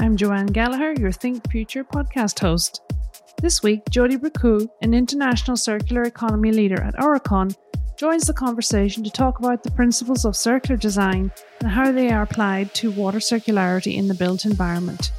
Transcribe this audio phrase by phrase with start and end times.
[0.00, 2.80] I'm Joanne Gallagher, your Think Future podcast host.
[3.42, 7.54] This week, Jodie Bricout, an international circular economy leader at Aurecon,
[7.98, 12.22] joins the conversation to talk about the principles of circular design and how they are
[12.22, 15.12] applied to water circularity in the built environment.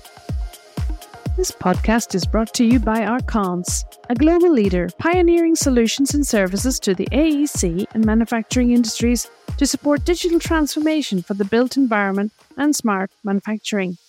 [1.37, 6.79] This podcast is brought to you by Arkance, a global leader pioneering solutions and services
[6.79, 12.75] to the AEC and manufacturing industries to support digital transformation for the built environment and
[12.75, 13.99] smart manufacturing.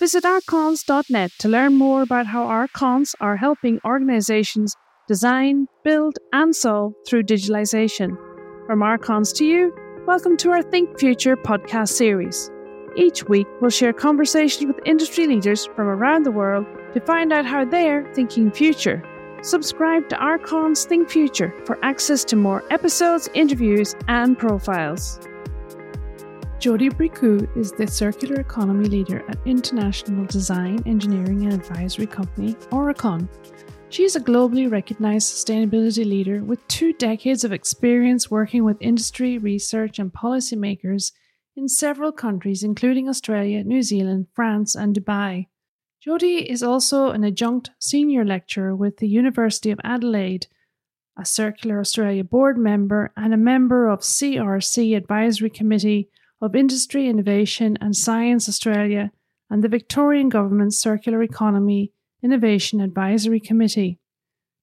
[0.00, 4.74] Visit arkance.net to learn more about how Arkance are helping organizations
[5.06, 8.16] design, build, and solve through digitalization.
[8.66, 9.74] From Arkance to you,
[10.06, 12.50] welcome to our Think Future podcast series.
[12.96, 16.64] Each week, we'll share conversations with industry leaders from around the world
[16.94, 19.04] to find out how they're thinking future.
[19.42, 25.20] Subscribe to Arkance Think Future for access to more episodes, interviews, and profiles.
[26.60, 33.26] Jodie Bricout is the circular economy leader at international design, engineering, and advisory company Aurecon.
[33.88, 39.38] She is a globally recognized sustainability leader with two decades of experience working with industry,
[39.38, 41.12] research, and policymakers
[41.56, 45.46] in several countries, including Australia, New Zealand, France, and Dubai.
[46.06, 50.46] Jodie is also an adjunct senior lecturer with the University of Adelaide,
[51.18, 57.76] a Circular Australia board member, and a member of CRC Advisory Committee of Industry, Innovation
[57.80, 59.12] and Science Australia
[59.50, 63.98] and the Victorian Government's Circular Economy Innovation Advisory Committee.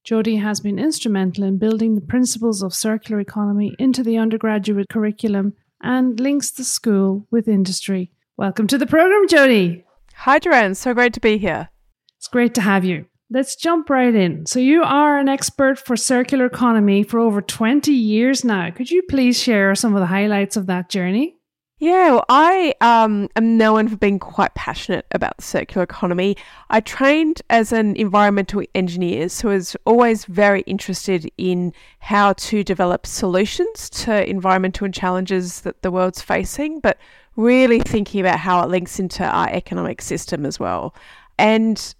[0.04, 5.54] Jodie has been instrumental in building the principles of circular economy into the undergraduate curriculum
[5.82, 8.10] and links the school with industry.
[8.36, 9.84] Welcome to the program, Jodie.
[10.14, 10.74] Hi, Joanne.
[10.74, 11.68] So great to be here.
[12.16, 13.06] It's great to have you.
[13.30, 14.46] Let's jump right in.
[14.46, 18.70] So, you are an expert for circular economy for over 20 years now.
[18.70, 21.37] Could you please share some of the highlights of that journey?
[21.80, 26.36] Yeah, well, I um, am known for being quite passionate about the circular economy.
[26.70, 32.64] I trained as an environmental engineer, so I was always very interested in how to
[32.64, 36.98] develop solutions to environmental challenges that the world's facing, but
[37.36, 40.96] really thinking about how it links into our economic system as well.
[41.38, 41.94] And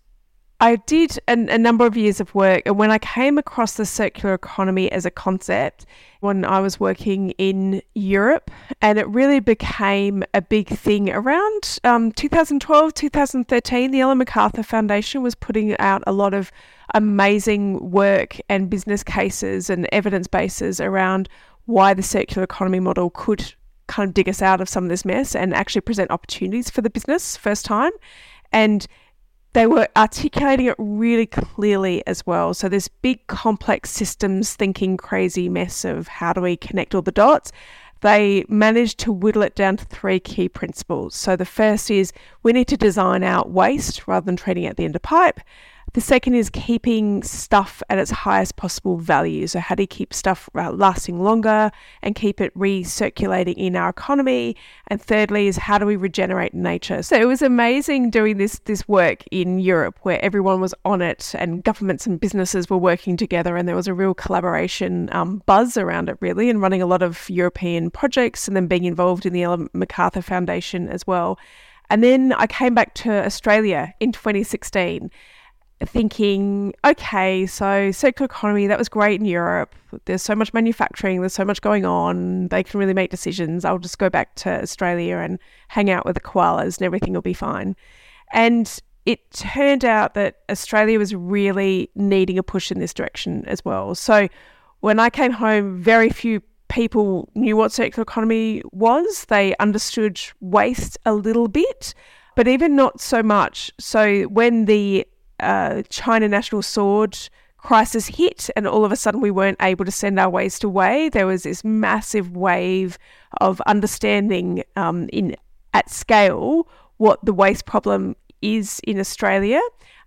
[0.60, 3.86] I did a, a, number of years of work, and when I came across the
[3.86, 5.86] circular economy as a concept,
[6.18, 8.50] when I was working in Europe,
[8.82, 13.92] and it really became a big thing around um, 2012, 2013.
[13.92, 16.50] The Ellen MacArthur Foundation was putting out a lot of
[16.92, 21.28] amazing work and business cases and evidence bases around
[21.66, 23.54] why the circular economy model could
[23.86, 26.82] kind of dig us out of some of this mess and actually present opportunities for
[26.82, 27.92] the business first time.
[28.50, 28.86] And
[29.52, 32.54] they were articulating it really clearly as well.
[32.54, 37.12] So, this big, complex systems thinking, crazy mess of how do we connect all the
[37.12, 37.50] dots,
[38.00, 41.14] they managed to whittle it down to three key principles.
[41.14, 44.84] So, the first is we need to design out waste rather than trading at the
[44.84, 45.40] end of pipe.
[45.94, 49.46] The second is keeping stuff at its highest possible value.
[49.46, 51.70] So, how do you keep stuff uh, lasting longer
[52.02, 54.54] and keep it recirculating in our economy?
[54.88, 57.02] And thirdly, is how do we regenerate nature?
[57.02, 61.34] So, it was amazing doing this, this work in Europe where everyone was on it
[61.38, 65.78] and governments and businesses were working together, and there was a real collaboration um, buzz
[65.78, 69.32] around it, really, and running a lot of European projects and then being involved in
[69.32, 71.38] the Ellen MacArthur Foundation as well.
[71.88, 75.10] And then I came back to Australia in 2016
[75.84, 79.74] thinking, okay, so circular economy, that was great in Europe.
[80.06, 82.48] There's so much manufacturing, there's so much going on.
[82.48, 83.64] They can really make decisions.
[83.64, 85.38] I'll just go back to Australia and
[85.68, 87.76] hang out with the koalas and everything will be fine.
[88.32, 93.64] And it turned out that Australia was really needing a push in this direction as
[93.64, 93.94] well.
[93.94, 94.28] So
[94.80, 99.24] when I came home, very few people knew what circular economy was.
[99.26, 101.94] They understood waste a little bit,
[102.36, 103.72] but even not so much.
[103.78, 105.06] So when the
[105.40, 107.18] uh, China National Sword
[107.58, 111.08] crisis hit, and all of a sudden we weren't able to send our waste away.
[111.08, 112.98] There was this massive wave
[113.40, 115.36] of understanding um, in
[115.74, 119.60] at scale what the waste problem is in Australia.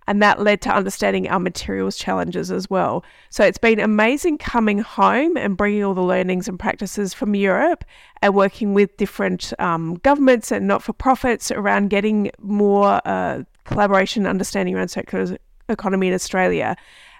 [0.08, 3.04] And that led to understanding our materials challenges as well.
[3.30, 7.84] So it's been amazing coming home and bringing all the learnings and practices from Europe
[8.20, 14.26] and working with different um, governments and not for profits around getting more uh, collaboration
[14.26, 15.38] understanding around circular
[15.68, 16.76] economy in Australia.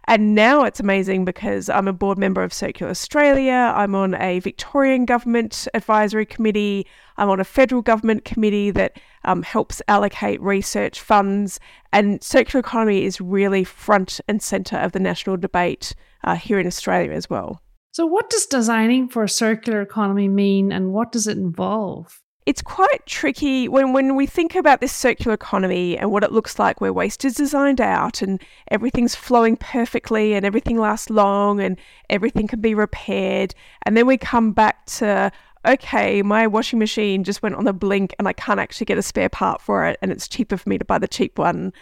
[0.09, 3.73] And now it's amazing because I'm a board member of Circular Australia.
[3.75, 6.87] I'm on a Victorian government advisory committee.
[7.19, 11.61] I'm on a federal government committee that um, helps allocate research funds.
[11.93, 15.95] And circular economy is really front and centre of the national debate
[16.25, 17.63] uh, here in Australia as well.
[17.93, 22.22] So, what does designing for a circular economy mean and what does it involve?
[22.45, 26.59] It's quite tricky when, when we think about this circular economy and what it looks
[26.59, 31.79] like where waste is designed out and everything's flowing perfectly and everything lasts long and
[32.11, 33.55] everything can be repaired.
[33.87, 35.31] And then we come back to,
[35.65, 39.03] okay, my washing machine just went on the blink and I can't actually get a
[39.03, 41.73] spare part for it and it's cheaper for me to buy the cheap one.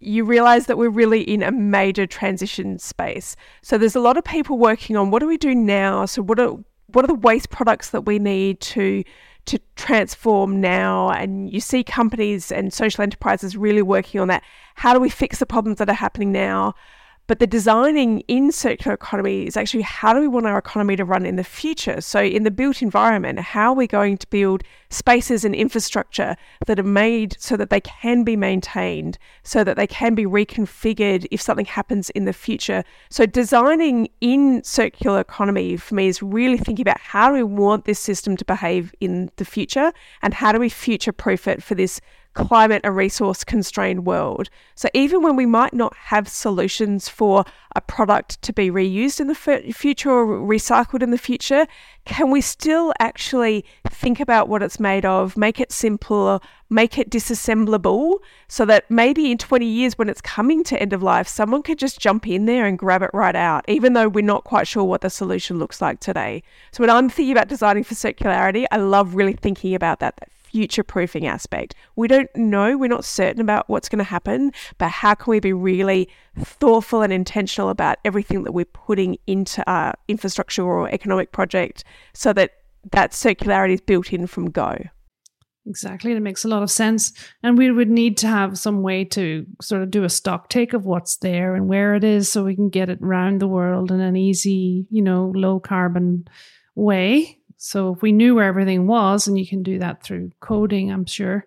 [0.00, 3.36] You realize that we're really in a major transition space.
[3.62, 6.06] So there's a lot of people working on what do we do now?
[6.06, 6.56] So what are
[6.92, 9.04] what are the waste products that we need to
[9.46, 11.10] to transform now.
[11.10, 14.42] And you see companies and social enterprises really working on that.
[14.74, 16.74] How do we fix the problems that are happening now?
[17.30, 21.04] But the designing in circular economy is actually how do we want our economy to
[21.04, 22.00] run in the future?
[22.00, 26.34] So, in the built environment, how are we going to build spaces and infrastructure
[26.66, 31.24] that are made so that they can be maintained, so that they can be reconfigured
[31.30, 32.82] if something happens in the future?
[33.10, 37.84] So, designing in circular economy for me is really thinking about how do we want
[37.84, 41.76] this system to behave in the future and how do we future proof it for
[41.76, 42.00] this
[42.34, 44.48] climate and resource constrained world.
[44.76, 47.44] So even when we might not have solutions for
[47.74, 51.66] a product to be reused in the future or recycled in the future,
[52.04, 57.10] can we still actually think about what it's made of, make it simpler, make it
[57.10, 58.18] disassemblable
[58.48, 61.78] so that maybe in 20 years when it's coming to end of life, someone could
[61.78, 64.84] just jump in there and grab it right out, even though we're not quite sure
[64.84, 66.42] what the solution looks like today.
[66.70, 70.28] So when I'm thinking about designing for circularity, I love really thinking about that, that
[70.50, 71.74] future proofing aspect.
[71.96, 75.40] We don't know, we're not certain about what's going to happen, but how can we
[75.40, 76.08] be really
[76.38, 82.32] thoughtful and intentional about everything that we're putting into our infrastructure or economic project so
[82.32, 82.52] that
[82.92, 84.76] that circularity is built in from go?
[85.66, 86.12] Exactly.
[86.12, 87.12] It makes a lot of sense.
[87.42, 90.72] And we would need to have some way to sort of do a stock take
[90.72, 93.92] of what's there and where it is so we can get it around the world
[93.92, 96.26] in an easy, you know, low carbon
[96.74, 100.90] way so if we knew where everything was, and you can do that through coding,
[100.90, 101.46] I'm sure.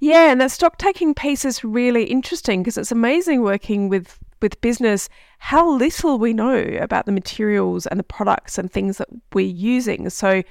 [0.00, 4.60] Yeah, and that stock taking piece is really interesting because it's amazing working with with
[4.60, 5.08] business
[5.38, 10.10] how little we know about the materials and the products and things that we're using.
[10.10, 10.42] So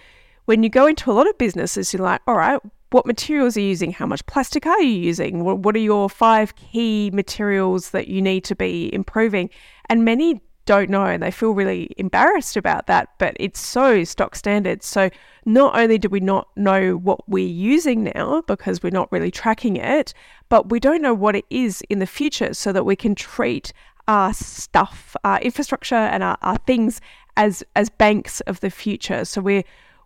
[0.45, 2.61] when you go into a lot of businesses, you're like, all right,
[2.91, 3.91] what materials are you using?
[3.91, 5.43] How much plastic are you using?
[5.43, 9.49] What, are your five key materials that you need to be improving?
[9.89, 14.35] And many don't know and they feel really embarrassed about that, but it's so stock
[14.35, 14.83] standard.
[14.83, 15.09] So
[15.45, 19.75] not only do we not know what we're using now because we're not really tracking
[19.75, 20.13] it,
[20.49, 23.73] but we don't know what it is in the future so that we can treat
[24.07, 26.99] our stuff, our infrastructure and our, our things
[27.37, 29.25] as as banks of the future.
[29.25, 29.63] So we're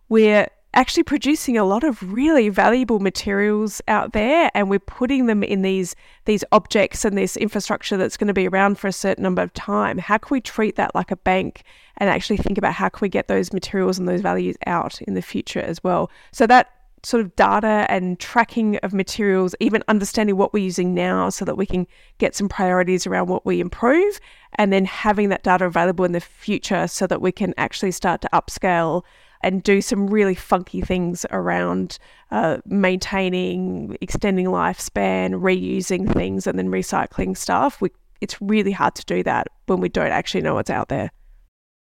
[0.08, 5.42] we're actually producing a lot of really valuable materials out there and we're putting them
[5.42, 9.24] in these these objects and this infrastructure that's going to be around for a certain
[9.24, 9.98] number of time.
[9.98, 11.64] How can we treat that like a bank
[11.96, 15.14] and actually think about how can we get those materials and those values out in
[15.14, 16.12] the future as well?
[16.30, 16.70] So that
[17.02, 21.56] sort of data and tracking of materials even understanding what we're using now so that
[21.56, 21.88] we can
[22.18, 24.20] get some priorities around what we improve
[24.54, 28.20] and then having that data available in the future so that we can actually start
[28.20, 29.02] to upscale
[29.42, 31.98] and do some really funky things around
[32.30, 37.80] uh, maintaining, extending lifespan, reusing things, and then recycling stuff.
[37.80, 37.90] We,
[38.20, 41.10] it's really hard to do that when we don't actually know what's out there.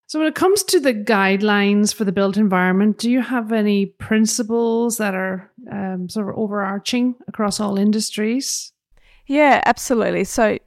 [0.09, 3.87] So, when it comes to the guidelines for the built environment, do you have any
[3.87, 8.73] principles that are um, sort of overarching across all industries?
[9.27, 10.25] Yeah, absolutely.
[10.25, 10.59] So,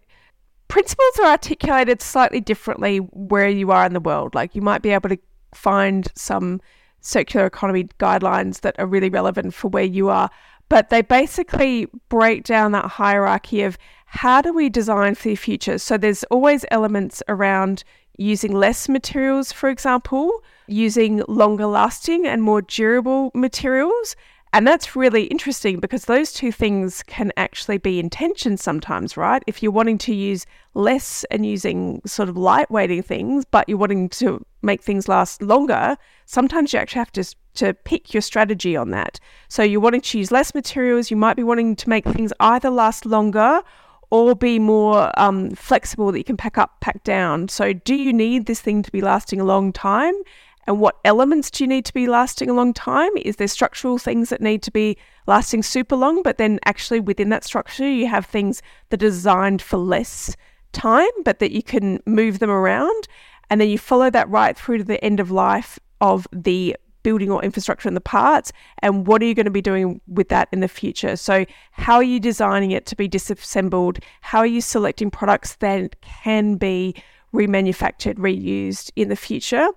[0.68, 4.36] principles are articulated slightly differently where you are in the world.
[4.36, 5.18] Like, you might be able to
[5.54, 6.62] find some
[7.02, 10.30] circular economy guidelines that are really relevant for where you are.
[10.70, 15.78] But they basically break down that hierarchy of how do we design for the future.
[15.78, 17.84] So there's always elements around
[18.18, 24.16] using less materials, for example, using longer lasting and more durable materials,
[24.54, 29.42] and that's really interesting because those two things can actually be in tension sometimes, right?
[29.48, 34.10] If you're wanting to use less and using sort of lightweighting things, but you're wanting
[34.10, 38.92] to make things last longer, sometimes you actually have to, to pick your strategy on
[38.92, 39.22] that.
[39.48, 42.70] So you're wanting to use less materials, you might be wanting to make things either
[42.70, 43.62] last longer
[44.10, 47.48] or be more um, flexible that you can pack up, pack down.
[47.48, 50.14] So, do you need this thing to be lasting a long time?
[50.72, 53.12] And what elements do you need to be lasting a long time?
[53.18, 54.98] Is there structural things that need to be
[55.28, 59.62] lasting super long, but then actually within that structure, you have things that are designed
[59.62, 60.34] for less
[60.72, 63.10] time, but that you can move them around.
[63.50, 67.30] And then you follow that right through to the end of life of the building
[67.30, 68.54] or infrastructure and the parts.
[68.80, 71.18] And what are you going to be doing with that in the future?
[71.18, 74.00] So how are you designing it to be disassembled?
[74.22, 76.96] How are you selecting products that can be
[77.34, 79.68] remanufactured reused in the future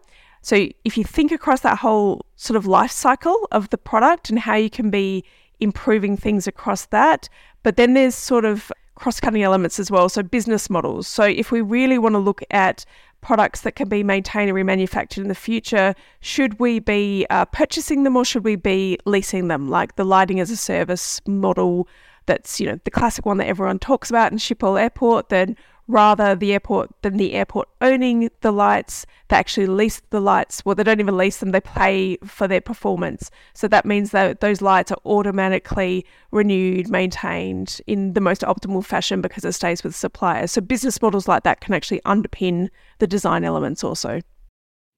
[0.44, 4.38] So if you think across that whole sort of life cycle of the product and
[4.38, 5.24] how you can be
[5.58, 7.30] improving things across that,
[7.62, 10.10] but then there's sort of cross cutting elements as well.
[10.10, 11.08] So business models.
[11.08, 12.84] So if we really want to look at
[13.22, 18.02] products that can be maintained and remanufactured in the future, should we be uh, purchasing
[18.02, 19.70] them or should we be leasing them?
[19.70, 21.88] Like the lighting as a service model
[22.26, 26.34] that's, you know, the classic one that everyone talks about in Schiphol Airport, then rather
[26.34, 29.06] the airport than the airport owning the lights.
[29.28, 30.64] They actually lease the lights.
[30.64, 33.30] Well, they don't even lease them, they pay for their performance.
[33.54, 39.20] So that means that those lights are automatically renewed, maintained in the most optimal fashion
[39.20, 40.52] because it stays with suppliers.
[40.52, 44.20] So business models like that can actually underpin the design elements also.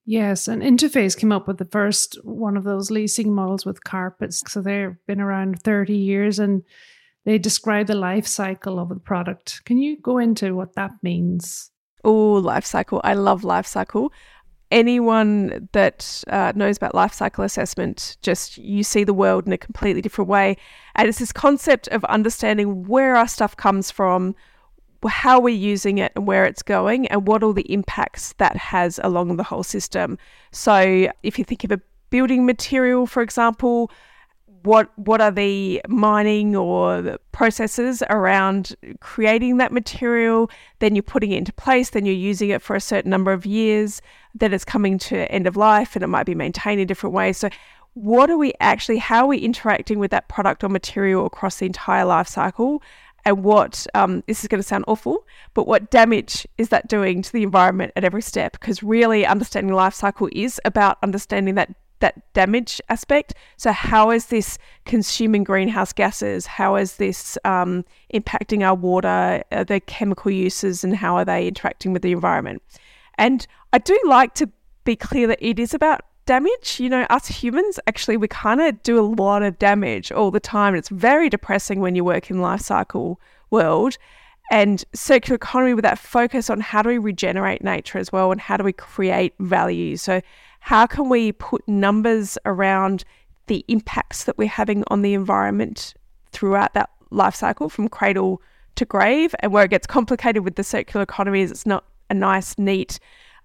[0.08, 4.40] Yes, and Interface came up with the first one of those leasing models with carpets.
[4.46, 6.62] So they've been around 30 years and
[7.26, 9.60] they describe the life cycle of the product.
[9.64, 11.72] Can you go into what that means?
[12.04, 13.00] Oh, life cycle.
[13.02, 14.12] I love life cycle.
[14.70, 19.58] Anyone that uh, knows about life cycle assessment, just you see the world in a
[19.58, 20.56] completely different way.
[20.94, 24.36] And it's this concept of understanding where our stuff comes from,
[25.04, 29.00] how we're using it, and where it's going, and what all the impacts that has
[29.02, 30.16] along the whole system.
[30.52, 31.80] So, if you think of a
[32.10, 33.90] building material, for example,
[34.66, 40.50] what what are the mining or the processes around creating that material?
[40.80, 43.46] Then you're putting it into place then you're using it for a certain number of
[43.46, 44.02] years
[44.34, 47.38] then it's coming to end of life and it might be maintained in different ways.
[47.38, 47.48] So
[47.94, 51.66] what are we actually how are we interacting with that product or material across the
[51.66, 52.82] entire life cycle?
[53.24, 57.22] And what um, this is going to sound awful but what damage is that doing
[57.22, 58.52] to the environment at every step?
[58.52, 63.34] Because really understanding life cycle is about understanding that that damage aspect.
[63.56, 66.46] So, how is this consuming greenhouse gases?
[66.46, 71.48] How is this um, impacting our water, uh, the chemical uses, and how are they
[71.48, 72.62] interacting with the environment?
[73.18, 74.48] And I do like to
[74.84, 76.80] be clear that it is about damage.
[76.80, 80.40] You know, us humans actually, we kind of do a lot of damage all the
[80.40, 80.74] time.
[80.74, 83.96] It's very depressing when you work in life cycle world.
[84.48, 88.40] And circular economy with that focus on how do we regenerate nature as well and
[88.40, 89.96] how do we create value.
[89.96, 90.20] So,
[90.66, 93.04] how can we put numbers around
[93.46, 95.94] the impacts that we're having on the environment
[96.32, 98.42] throughout that life cycle from cradle
[98.74, 99.32] to grave?
[99.38, 102.98] And where it gets complicated with the circular economy is it's not a nice, neat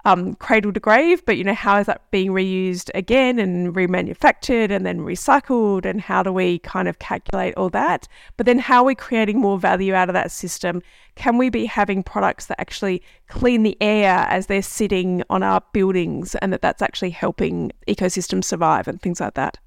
[0.06, 4.72] um, cradle to grave, but you know, how is that being reused again and remanufactured
[4.72, 5.86] and then recycled?
[5.86, 8.08] And how do we kind of calculate all that?
[8.38, 10.82] But then, how are we creating more value out of that system?
[11.16, 15.62] Can we be having products that actually clean the air as they're sitting on our
[15.74, 19.58] buildings and that that's actually helping ecosystems survive and things like that?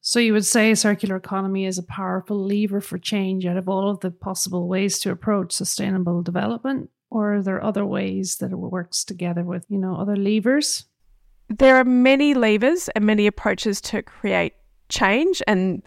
[0.00, 3.68] So, you would say a circular economy is a powerful lever for change out of
[3.68, 6.90] all of the possible ways to approach sustainable development?
[7.10, 10.86] Or are there other ways that it works together with you know other levers
[11.48, 14.52] there are many levers and many approaches to create
[14.88, 15.82] change and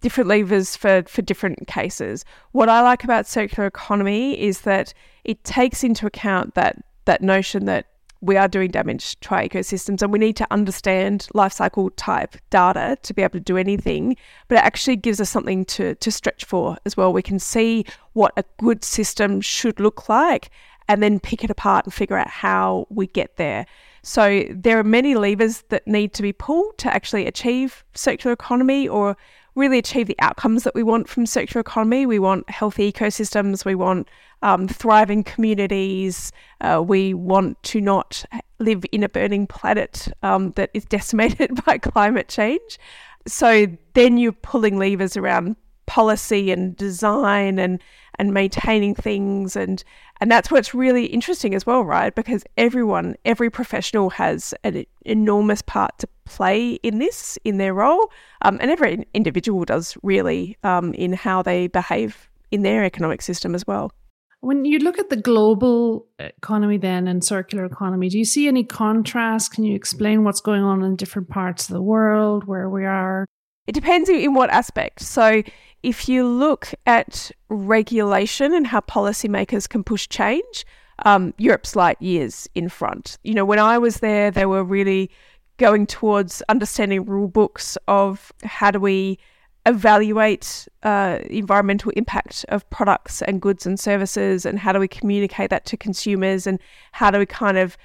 [0.00, 2.24] different levers for, for different cases.
[2.52, 7.64] What I like about circular economy is that it takes into account that that notion
[7.64, 7.86] that
[8.20, 12.36] we are doing damage to our ecosystems and we need to understand life cycle type
[12.50, 14.16] data to be able to do anything
[14.48, 17.84] but it actually gives us something to, to stretch for as well we can see
[18.18, 20.50] what a good system should look like
[20.88, 23.64] and then pick it apart and figure out how we get there
[24.02, 28.88] so there are many levers that need to be pulled to actually achieve circular economy
[28.88, 29.16] or
[29.54, 32.06] really achieve the outcomes that we want from circular economy.
[32.06, 34.08] We want healthy ecosystems, we want
[34.42, 38.24] um, thriving communities, uh, we want to not
[38.60, 42.78] live in a burning planet um, that is decimated by climate change.
[43.26, 45.56] So then you're pulling levers around
[45.86, 47.82] policy and design and
[48.18, 49.84] and maintaining things and
[50.20, 52.14] and that's what's really interesting as well right?
[52.14, 58.10] Because everyone every professional has an enormous part to play in this in their role
[58.42, 63.54] um, and every individual does really um, in how they behave in their economic system
[63.54, 63.92] as well.
[64.40, 68.64] When you look at the global economy then and circular economy do you see any
[68.64, 69.52] contrast?
[69.52, 73.26] Can you explain what's going on in different parts of the world where we are?
[73.68, 75.00] It depends in what aspect.
[75.00, 75.42] So
[75.82, 80.64] if you look at regulation and how policymakers can push change,
[81.04, 83.18] um, Europe's light years in front.
[83.22, 85.10] You know, when I was there, they were really
[85.58, 89.18] going towards understanding rule books of how do we
[89.66, 95.50] evaluate uh, environmental impact of products and goods and services, and how do we communicate
[95.50, 96.58] that to consumers, and
[96.92, 97.76] how do we kind of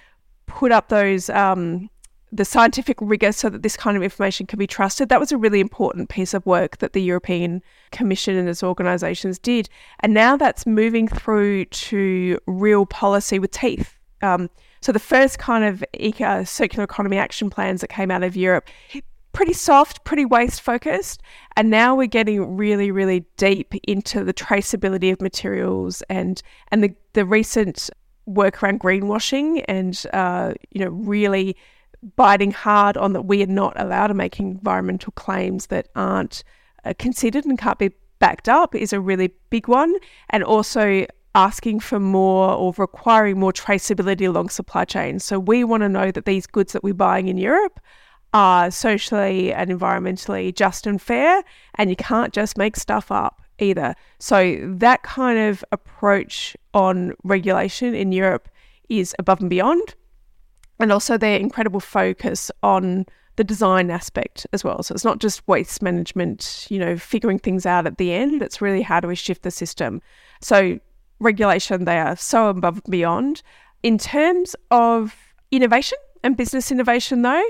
[0.46, 1.90] put up those um,
[2.36, 5.10] the scientific rigor so that this kind of information can be trusted.
[5.10, 7.62] That was a really important piece of work that the European
[7.92, 9.70] Commission and its organisations did.
[10.00, 14.00] And now that's moving through to real policy with teeth.
[14.22, 14.50] Um,
[14.82, 18.68] So the first kind of eco circular economy action plans that came out of Europe,
[19.32, 21.22] pretty soft, pretty waste focused.
[21.56, 26.96] And now we're getting really, really deep into the traceability of materials and and the,
[27.14, 27.90] the recent
[28.26, 31.56] work around greenwashing and uh, you know really
[32.16, 36.44] biting hard on that we are not allowed to make environmental claims that aren't
[36.86, 39.96] uh, considered and can't be backed up is a really big one.
[40.30, 41.06] And also
[41.36, 45.24] asking for more or requiring more traceability along supply chains.
[45.24, 47.80] So we want to know that these goods that we're buying in Europe
[48.34, 51.44] are socially and environmentally just and fair
[51.76, 53.96] and you can't just make stuff up either.
[54.20, 58.50] So that kind of approach on regulation in Europe
[58.90, 59.96] is above and beyond
[60.80, 64.84] and also their incredible focus on the design aspect as well.
[64.84, 68.42] So it's not just waste management, you know, figuring things out at the end.
[68.44, 70.02] It's really how do we shift the system.
[70.42, 70.80] So
[71.20, 73.42] regulation, they are so above and beyond.
[73.82, 75.16] In terms of
[75.52, 77.44] innovation and business innovation, though,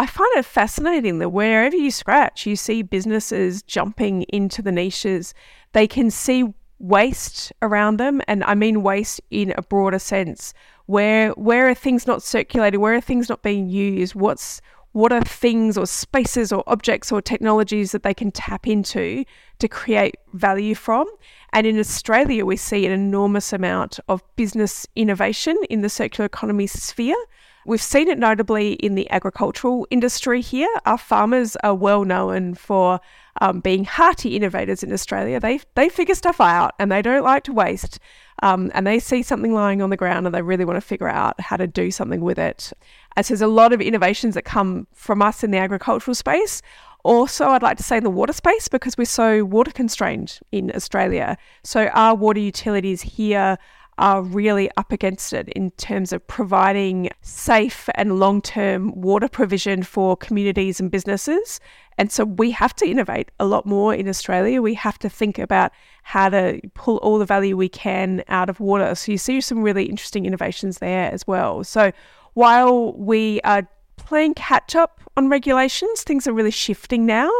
[0.00, 5.34] I find it fascinating that wherever you scratch, you see businesses jumping into the niches.
[5.72, 6.44] They can see
[6.78, 10.54] waste around them, and I mean waste in a broader sense
[10.88, 12.80] where where are things not circulating?
[12.80, 14.14] Where are things not being used?
[14.14, 19.22] What's what are things or spaces or objects or technologies that they can tap into
[19.58, 21.06] to create value from?
[21.52, 26.66] And in Australia, we see an enormous amount of business innovation in the circular economy
[26.66, 27.22] sphere.
[27.66, 30.74] We've seen it notably in the agricultural industry here.
[30.86, 32.98] Our farmers are well known for
[33.42, 35.38] um, being hearty innovators in Australia.
[35.38, 37.98] They they figure stuff out and they don't like to waste.
[38.42, 41.08] Um, and they see something lying on the ground and they really want to figure
[41.08, 42.72] out how to do something with it.
[43.16, 46.62] As there's a lot of innovations that come from us in the agricultural space.
[47.04, 50.74] Also, I'd like to say in the water space because we're so water constrained in
[50.74, 51.36] Australia.
[51.64, 53.56] So our water utilities here
[53.98, 59.82] are really up against it in terms of providing safe and long term water provision
[59.82, 61.60] for communities and businesses.
[61.98, 64.62] And so we have to innovate a lot more in Australia.
[64.62, 65.72] We have to think about
[66.04, 68.94] how to pull all the value we can out of water.
[68.94, 71.64] So you see some really interesting innovations there as well.
[71.64, 71.90] So
[72.34, 77.30] while we are playing catch up on regulations, things are really shifting now.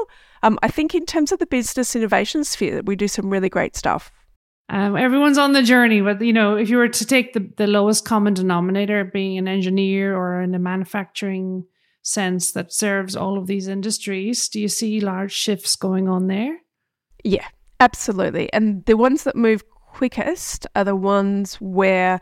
[0.42, 3.76] Um, I think in terms of the business innovation sphere, we do some really great
[3.76, 4.10] stuff.
[4.70, 7.66] Um, everyone's on the journey, but you know, if you were to take the, the
[7.66, 11.64] lowest common denominator, being an engineer or in a manufacturing
[12.08, 16.58] sense that serves all of these industries, do you see large shifts going on there?
[17.24, 17.46] Yeah,
[17.80, 18.52] absolutely.
[18.52, 22.20] And the ones that move quickest are the ones where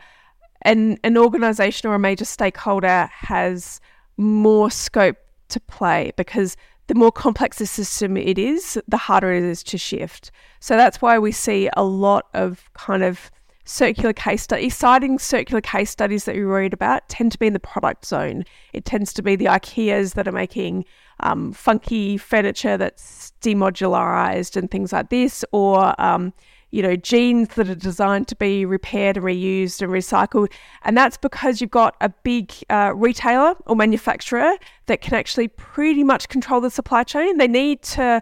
[0.63, 3.79] an an organization or a major stakeholder has
[4.17, 5.17] more scope
[5.49, 9.77] to play because the more complex the system it is, the harder it is to
[9.77, 10.31] shift.
[10.59, 13.29] So that's why we see a lot of kind of
[13.67, 17.53] circular case studies, exciting circular case studies that we read about tend to be in
[17.53, 18.45] the product zone.
[18.73, 20.85] It tends to be the IKEAs that are making
[21.19, 26.33] um, funky furniture that's demodularized and things like this, or um,
[26.71, 30.51] you know, jeans that are designed to be repaired and reused and recycled.
[30.83, 34.53] And that's because you've got a big uh, retailer or manufacturer
[34.85, 37.37] that can actually pretty much control the supply chain.
[37.37, 38.21] They need to,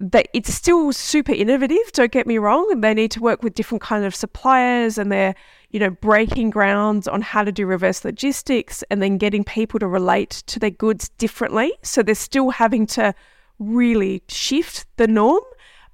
[0.00, 2.80] they, it's still super innovative, don't get me wrong.
[2.80, 5.34] They need to work with different kinds of suppliers and they're,
[5.70, 9.86] you know, breaking grounds on how to do reverse logistics and then getting people to
[9.86, 11.72] relate to their goods differently.
[11.82, 13.14] So they're still having to
[13.58, 15.42] really shift the norm.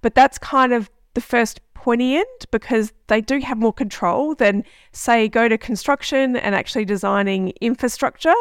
[0.00, 4.64] But that's kind of the first pointy end because they do have more control than,
[4.92, 8.34] say, go to construction and actually designing infrastructure.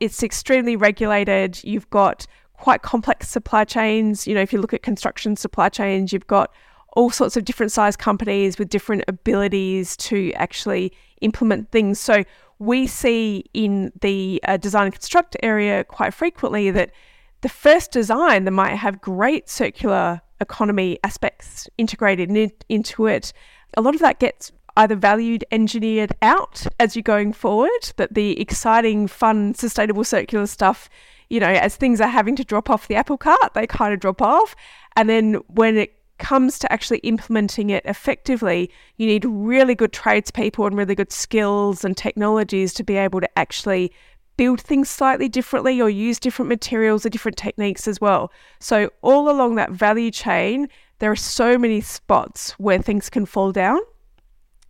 [0.00, 1.62] It's extremely regulated.
[1.62, 4.26] You've got quite complex supply chains.
[4.26, 6.52] You know, if you look at construction supply chains, you've got
[6.94, 11.98] all sorts of different size companies with different abilities to actually implement things.
[11.98, 12.24] So
[12.58, 16.92] we see in the uh, design and construct area quite frequently that
[17.40, 23.32] the first design that might have great circular economy aspects integrated in, into it,
[23.76, 28.40] a lot of that gets either valued engineered out as you're going forward, that the
[28.40, 30.88] exciting, fun, sustainable circular stuff,
[31.34, 33.98] you know, as things are having to drop off the apple cart, they kind of
[33.98, 34.54] drop off.
[34.94, 40.64] And then when it comes to actually implementing it effectively, you need really good tradespeople
[40.64, 43.92] and really good skills and technologies to be able to actually
[44.36, 48.30] build things slightly differently or use different materials or different techniques as well.
[48.60, 50.68] So, all along that value chain,
[51.00, 53.80] there are so many spots where things can fall down.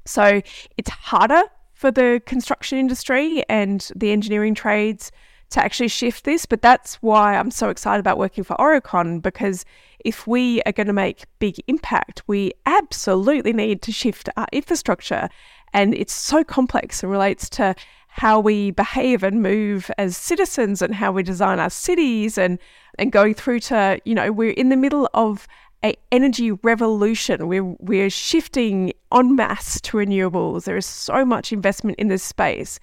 [0.07, 0.41] So,
[0.79, 1.43] it's harder
[1.75, 5.13] for the construction industry and the engineering trades
[5.55, 6.47] to actually shift this.
[6.47, 9.65] But that's why I'm so excited about working for Aurecon because
[10.05, 15.29] if we are going to make big impact, we absolutely need to shift our infrastructure.
[15.73, 17.75] And it's so complex and relates to
[18.09, 22.61] how we behave and move as citizens and how we design our cities and
[22.97, 25.49] and going through to you know we're in the middle of
[25.85, 27.49] a energy revolution.
[27.49, 30.65] We're we're shifting en masse to renewables.
[30.65, 32.81] There is so much investment in this space,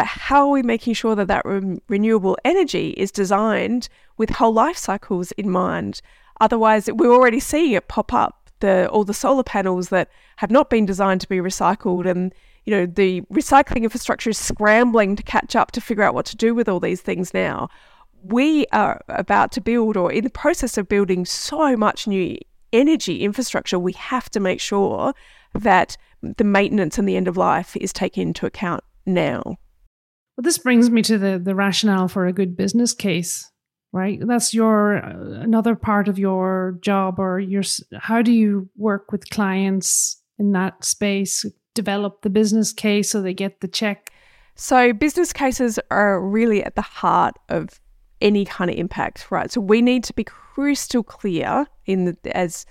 [0.00, 4.54] but how are we making sure that that re- renewable energy is designed with whole
[4.54, 6.00] life cycles in mind?
[6.40, 8.48] Otherwise, we're already seeing it pop up.
[8.60, 12.34] The all the solar panels that have not been designed to be recycled and
[12.64, 16.36] you know the recycling infrastructure is scrambling to catch up to figure out what to
[16.36, 17.68] do with all these things now
[18.22, 22.38] we are about to build or in the process of building so much new
[22.72, 25.14] energy infrastructure, we have to make sure
[25.54, 29.56] that the maintenance and the end of life is taken into account now.
[30.42, 33.50] This brings me to the, the rationale for a good business case,
[33.92, 34.18] right?
[34.20, 37.62] That's your uh, another part of your job, or your
[37.98, 43.34] how do you work with clients in that space, develop the business case so they
[43.34, 44.10] get the check.
[44.56, 47.80] So, business cases are really at the heart of
[48.20, 49.50] any kind of impact, right?
[49.50, 52.66] So we need to be crystal clear in the, as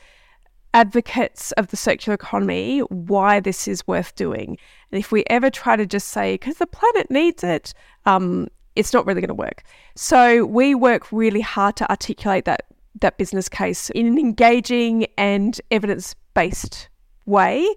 [0.73, 4.57] advocates of the circular economy why this is worth doing.
[4.91, 7.73] And if we ever try to just say because the planet needs it,
[8.05, 9.63] um, it's not really going to work.
[9.95, 12.65] So we work really hard to articulate that
[13.01, 16.89] that business case in an engaging and evidence based
[17.25, 17.67] way,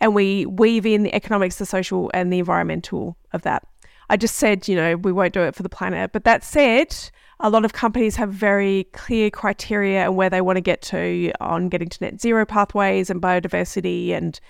[0.00, 3.66] and we weave in the economics, the social, and the environmental of that.
[4.08, 6.96] I just said, you know, we won't do it for the planet, but that said,
[7.42, 11.32] a lot of companies have very clear criteria and where they want to get to
[11.40, 14.40] on getting to net zero pathways and biodiversity and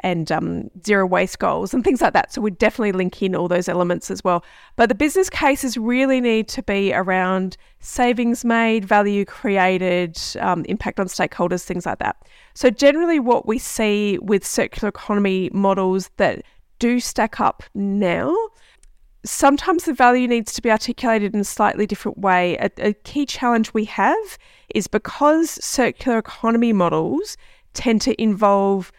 [0.00, 2.30] and um, zero waste goals and things like that.
[2.30, 4.44] So we definitely link in all those elements as well.
[4.76, 11.00] But the business cases really need to be around savings made, value created, um, impact
[11.00, 12.16] on stakeholders, things like that.
[12.54, 16.42] So generally, what we see with circular economy models that
[16.78, 18.36] do stack up now
[19.28, 22.56] sometimes the value needs to be articulated in a slightly different way.
[22.56, 24.38] A, a, key challenge we have
[24.74, 27.36] is because circular economy models
[27.74, 28.92] tend to involve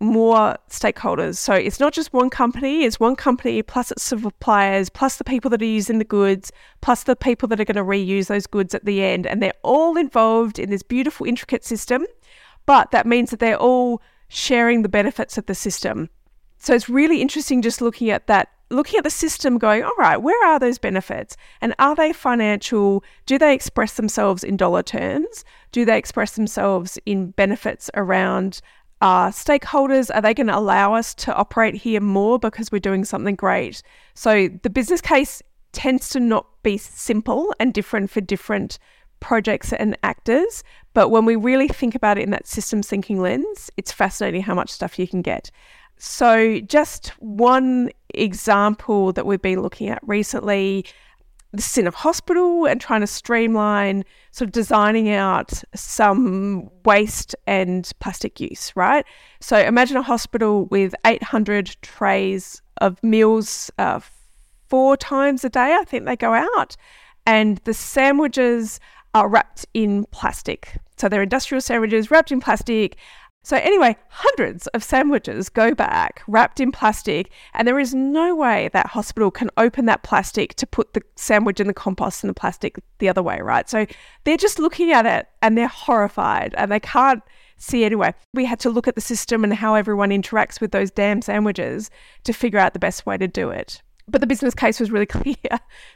[0.00, 1.36] more stakeholders.
[1.36, 5.50] So it's not just one company, it's one company plus its suppliers, plus the people
[5.50, 8.74] that are using the goods, plus the people that are going to reuse those goods
[8.74, 9.26] at the end.
[9.26, 12.06] And they're all involved in this beautiful, intricate system.
[12.66, 16.10] But that means that they're all sharing the benefits of the system.
[16.58, 20.16] So it's really interesting just looking at that looking at the system going, all right,
[20.16, 21.36] where are those benefits?
[21.60, 23.04] And are they financial?
[23.26, 25.44] Do they express themselves in dollar terms?
[25.72, 28.60] Do they express themselves in benefits around
[29.00, 30.14] uh, stakeholders?
[30.14, 33.82] Are they going to allow us to operate here more because we're doing something great?
[34.14, 38.78] So the business case tends to not be simple and different for different
[39.20, 40.62] projects and actors.
[40.92, 44.54] But when we really think about it in that systems thinking lens, it's fascinating how
[44.54, 45.50] much stuff you can get.
[45.96, 47.90] So, just one
[48.22, 50.84] example that we've been looking at recently
[51.52, 58.40] the Sinner Hospital and trying to streamline sort of designing out some waste and plastic
[58.40, 59.06] use, right?
[59.40, 64.00] So imagine a hospital with 800 trays of meals uh,
[64.68, 66.76] four times a day, I think they go out,
[67.24, 68.80] and the sandwiches
[69.14, 70.76] are wrapped in plastic.
[70.96, 72.96] So they're industrial sandwiches wrapped in plastic
[73.44, 78.70] so, anyway, hundreds of sandwiches go back wrapped in plastic, and there is no way
[78.72, 82.34] that hospital can open that plastic to put the sandwich in the compost and the
[82.34, 83.68] plastic the other way, right?
[83.68, 83.84] So,
[84.24, 87.22] they're just looking at it and they're horrified and they can't
[87.58, 88.14] see anyway.
[88.32, 91.90] We had to look at the system and how everyone interacts with those damn sandwiches
[92.24, 93.82] to figure out the best way to do it.
[94.08, 95.36] But the business case was really clear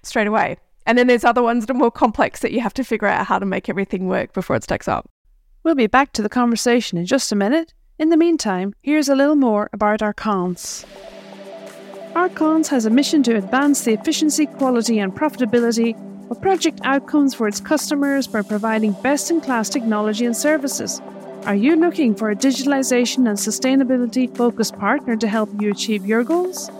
[0.02, 0.58] straight away.
[0.84, 3.26] And then there's other ones that are more complex that you have to figure out
[3.26, 5.08] how to make everything work before it stacks up.
[5.68, 7.74] We'll be back to the conversation in just a minute.
[7.98, 10.86] In the meantime, here's a little more about Arkance.
[12.14, 15.94] Arkance has a mission to advance the efficiency, quality, and profitability
[16.30, 21.02] of project outcomes for its customers by providing best in class technology and services.
[21.44, 26.24] Are you looking for a digitalization and sustainability focused partner to help you achieve your
[26.24, 26.70] goals?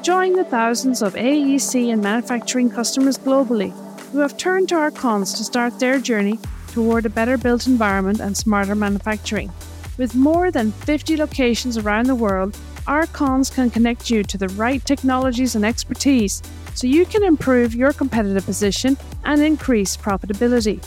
[0.00, 3.72] Join the thousands of AEC and manufacturing customers globally
[4.12, 6.38] who have turned to Arkance to start their journey
[6.72, 9.52] toward a better built environment and smarter manufacturing.
[9.96, 14.84] With more than 50 locations around the world, Arkance can connect you to the right
[14.84, 16.42] technologies and expertise
[16.74, 20.82] so you can improve your competitive position and increase profitability.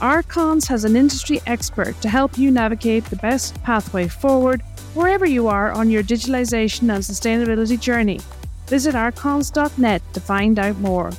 [0.00, 4.62] Arkance has an industry expert to help you navigate the best pathway forward
[4.94, 8.20] wherever you are on your digitalization and sustainability journey.
[8.66, 11.10] Visit arkance.net to find out more.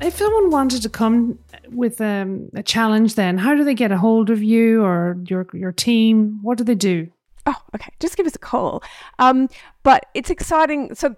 [0.00, 1.38] If someone wanted to come
[1.74, 5.46] with um, a challenge, then how do they get a hold of you or your
[5.52, 6.38] your team?
[6.42, 7.08] What do they do?
[7.46, 7.90] Oh, okay.
[8.00, 8.82] Just give us a call.
[9.18, 9.48] Um,
[9.82, 10.94] but it's exciting.
[10.94, 11.16] So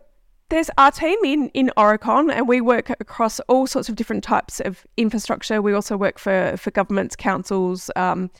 [0.48, 4.60] there's our team in, in Aurecon, and we work across all sorts of different types
[4.60, 5.60] of infrastructure.
[5.60, 8.30] We also work for, for governments, councils, um,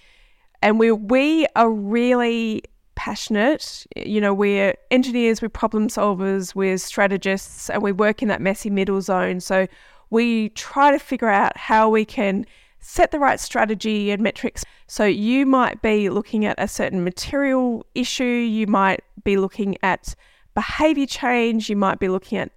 [0.63, 2.63] and we, we are really
[2.95, 3.87] passionate.
[3.97, 8.71] You know, we're engineers, we're problem solvers, we're strategists, and we work in that messy
[8.71, 9.41] middle zone.
[9.41, 9.67] So
[10.11, 12.47] we try to figure out how we can
[12.81, 14.63] set the right strategy and metrics.
[14.87, 20.15] So you might be looking at a certain material issue, you might be looking at
[20.55, 22.53] behavior change, you might be looking at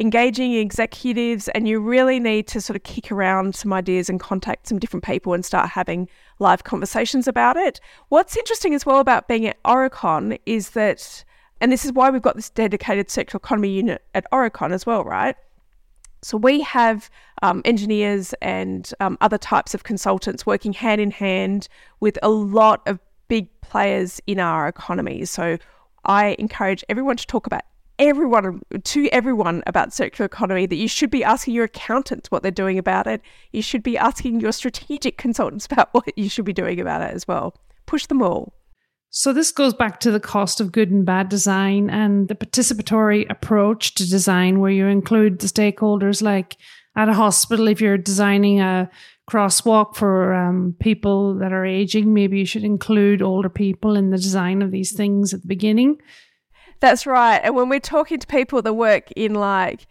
[0.00, 4.68] engaging executives, and you really need to sort of kick around some ideas and contact
[4.68, 6.08] some different people and start having
[6.38, 7.80] live conversations about it.
[8.08, 11.24] What's interesting as well about being at Aurecon is that,
[11.60, 15.04] and this is why we've got this dedicated circular economy unit at Aurecon as well,
[15.04, 15.36] right?
[16.22, 17.10] So we have
[17.42, 21.68] um, engineers and um, other types of consultants working hand in hand
[22.00, 25.24] with a lot of big players in our economy.
[25.24, 25.58] So
[26.04, 27.62] I encourage everyone to talk about
[27.98, 32.50] everyone to everyone about circular economy that you should be asking your accountants what they're
[32.50, 33.20] doing about it.
[33.52, 37.14] You should be asking your strategic consultants about what you should be doing about it
[37.14, 37.54] as well.
[37.86, 38.52] Push them all.
[39.10, 43.28] So this goes back to the cost of good and bad design and the participatory
[43.30, 46.56] approach to design where you include the stakeholders like
[46.94, 48.90] at a hospital if you're designing a
[49.30, 54.16] crosswalk for um, people that are aging maybe you should include older people in the
[54.16, 55.98] design of these things at the beginning
[56.80, 57.38] that's right.
[57.38, 59.86] And when we're talking to people that work in like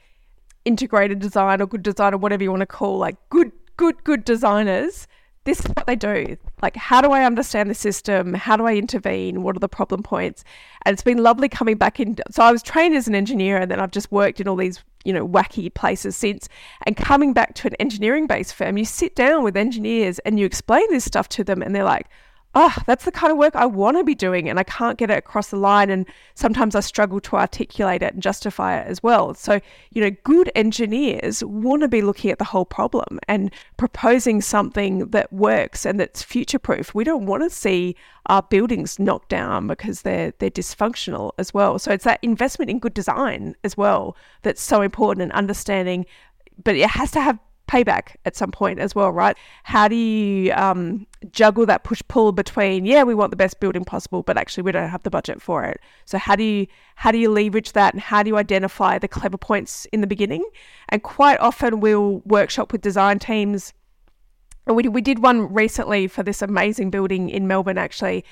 [0.66, 4.24] integrated design or good design or whatever you want to call like good, good, good
[4.24, 5.08] designers,
[5.48, 6.36] this is what they do.
[6.62, 8.34] Like, how do I understand the system?
[8.34, 9.44] How do I intervene?
[9.44, 10.44] What are the problem points?
[10.86, 12.18] And it's been lovely coming back in.
[12.32, 14.84] So I was trained as an engineer and then I've just worked in all these,
[15.06, 16.50] you know, wacky places since.
[16.86, 20.46] And coming back to an engineering based firm, you sit down with engineers and you
[20.46, 22.08] explain this stuff to them and they're like,
[22.56, 25.12] oh, that's the kind of work I want to be doing and I can't get
[25.12, 25.90] it across the line.
[25.90, 29.34] And sometimes I struggle to articulate it and justify it as well.
[29.36, 29.60] So,
[29.92, 35.10] you know, good engineers want to be looking at the whole problem and proposing something
[35.10, 36.96] that works and that's future proof.
[36.96, 41.78] We don't want to see our buildings knocked down because they're they're dysfunctional as well.
[41.80, 46.06] So it's that investment in good design as well that's so important and understanding
[46.64, 49.38] but it has to have payback at some point as well, right?
[49.64, 53.86] How do you um, juggle that push pull between yeah, we want the best building
[53.86, 55.80] possible, but actually we don't have the budget for it.
[56.06, 59.08] So how do you how do you leverage that, and how do you identify the
[59.08, 60.44] clever points in the beginning?
[60.90, 63.74] And quite often we'll workshop with design teams.
[64.66, 68.24] And we we did one recently for this amazing building in Melbourne actually.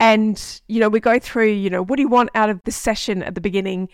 [0.00, 2.76] And, you know, we go through, you know, what do you want out of this
[2.76, 3.88] session at the beginning?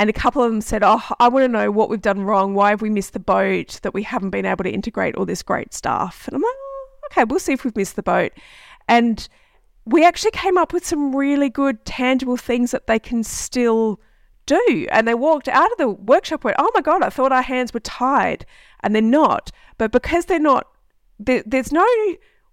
[0.00, 2.54] And a couple of them said, Oh, I want to know what we've done wrong.
[2.54, 5.42] Why have we missed the boat that we haven't been able to integrate all this
[5.42, 6.26] great stuff?
[6.26, 8.32] And I'm like, oh, Okay, we'll see if we've missed the boat.
[8.88, 9.28] And
[9.84, 14.00] we actually came up with some really good, tangible things that they can still
[14.46, 14.86] do.
[14.90, 17.74] And they walked out of the workshop went, Oh my God, I thought our hands
[17.74, 18.46] were tied.
[18.82, 19.50] And they're not.
[19.76, 20.66] But because they're not,
[21.18, 21.86] there, there's no,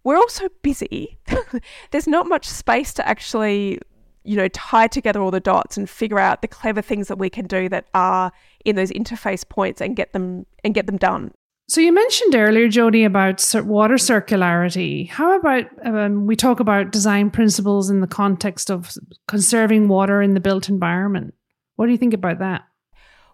[0.04, 1.18] we're all so busy.
[1.92, 3.80] there's not much space to actually
[4.28, 7.30] you know, tie together all the dots and figure out the clever things that we
[7.30, 8.32] can do that are
[8.66, 11.32] in those interface points and get them and get them done.
[11.70, 15.10] So you mentioned earlier, Jodie, about water circularity.
[15.10, 18.94] How about um, we talk about design principles in the context of
[19.28, 21.34] conserving water in the built environment?
[21.76, 22.64] What do you think about that?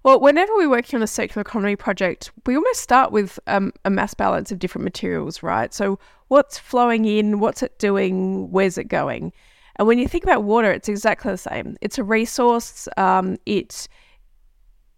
[0.03, 3.89] Well, whenever we're working on a circular economy project, we almost start with um, a
[3.89, 5.73] mass balance of different materials, right?
[5.73, 7.39] So, what's flowing in?
[7.39, 8.51] What's it doing?
[8.51, 9.32] Where's it going?
[9.77, 11.77] And when you think about water, it's exactly the same.
[11.81, 12.88] It's a resource.
[12.97, 13.88] Um, it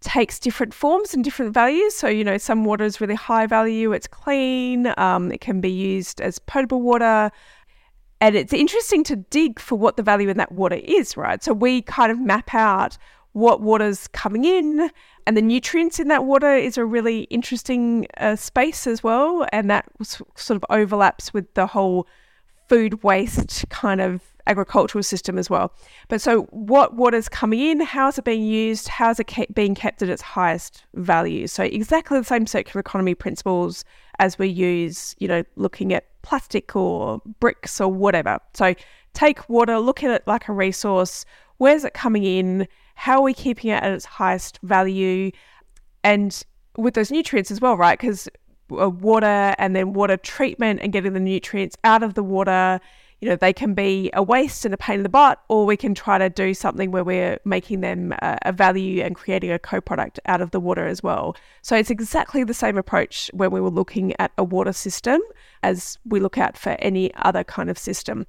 [0.00, 1.94] takes different forms and different values.
[1.94, 5.70] So, you know, some water is really high value, it's clean, um, it can be
[5.70, 7.30] used as potable water.
[8.20, 11.42] And it's interesting to dig for what the value in that water is, right?
[11.42, 12.96] So, we kind of map out
[13.32, 14.90] what water's coming in,
[15.26, 19.46] and the nutrients in that water is a really interesting uh, space as well.
[19.52, 22.06] And that sort of overlaps with the whole
[22.68, 25.72] food waste kind of agricultural system as well.
[26.08, 27.80] But so, what water's coming in?
[27.80, 28.88] How is it being used?
[28.88, 31.46] How is it kept, being kept at its highest value?
[31.46, 33.84] So, exactly the same circular economy principles
[34.18, 38.38] as we use, you know, looking at plastic or bricks or whatever.
[38.54, 38.74] So,
[39.14, 41.24] take water, look at it like a resource.
[41.58, 42.68] Where's it coming in?
[42.94, 45.30] How are we keeping it at its highest value?
[46.04, 46.42] And
[46.76, 47.98] with those nutrients as well, right?
[47.98, 48.28] Because
[48.70, 52.80] uh, water and then water treatment and getting the nutrients out of the water
[53.20, 55.76] you know, they can be a waste and a pain in the butt, or we
[55.76, 59.80] can try to do something where we're making them a, value and creating a co
[59.80, 61.34] product out of the water as well.
[61.62, 65.20] So it's exactly the same approach when we were looking at a water system
[65.62, 68.26] as we look at for any other kind of system.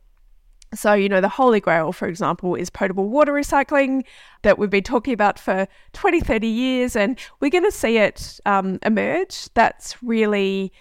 [0.74, 4.04] So, you know, the holy grail, for example, is potable water recycling
[4.42, 8.40] that we've been talking about for 20, 30 years, and we're going to see it
[8.46, 9.48] um, emerge.
[9.54, 10.74] That's really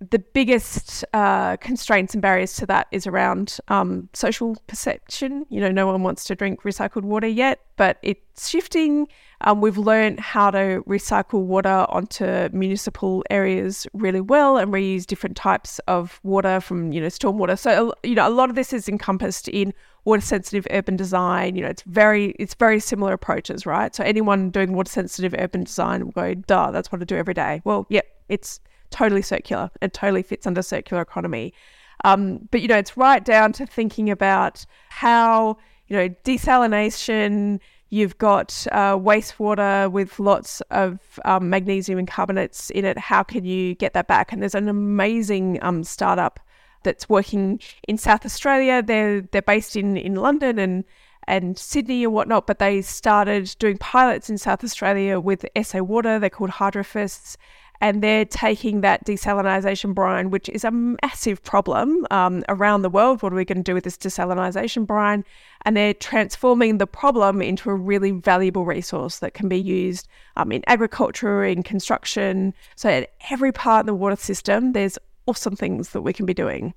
[0.00, 5.46] the biggest uh, constraints and barriers to that is around um, social perception.
[5.50, 9.06] You know, no one wants to drink recycled water yet, but it's shifting.
[9.42, 15.36] Um, we've learned how to recycle water onto municipal areas really well and reuse different
[15.36, 17.56] types of water from, you know, stormwater.
[17.56, 19.72] So, you know, a lot of this is encompassed in
[20.04, 21.54] water sensitive urban design.
[21.54, 23.94] You know, it's very, it's very similar approaches, right?
[23.94, 27.34] So anyone doing water sensitive urban design will go, duh, that's what I do every
[27.34, 27.62] day.
[27.64, 28.60] Well, yep, yeah, it's
[28.90, 29.70] totally circular.
[29.80, 31.52] It totally fits under circular economy.
[32.04, 35.56] Um, but you know, it's right down to thinking about how
[35.88, 37.60] you know desalination.
[37.90, 42.98] You've got uh, wastewater with lots of um, magnesium and carbonates in it.
[42.98, 44.30] How can you get that back?
[44.30, 46.38] And there's an amazing um, startup
[46.82, 48.82] that's working in South Australia.
[48.82, 50.84] They're they're based in in London and
[51.28, 56.18] and Sydney and whatnot, but they started doing pilots in South Australia with SA Water.
[56.18, 57.36] They're called Hydrofists,
[57.80, 63.22] and they're taking that desalination brine, which is a massive problem um, around the world.
[63.22, 65.24] What are we going to do with this desalination brine?
[65.62, 70.50] And they're transforming the problem into a really valuable resource that can be used um,
[70.50, 72.54] in agriculture, in construction.
[72.76, 76.34] So, at every part of the water system, there's awesome things that we can be
[76.34, 76.74] doing.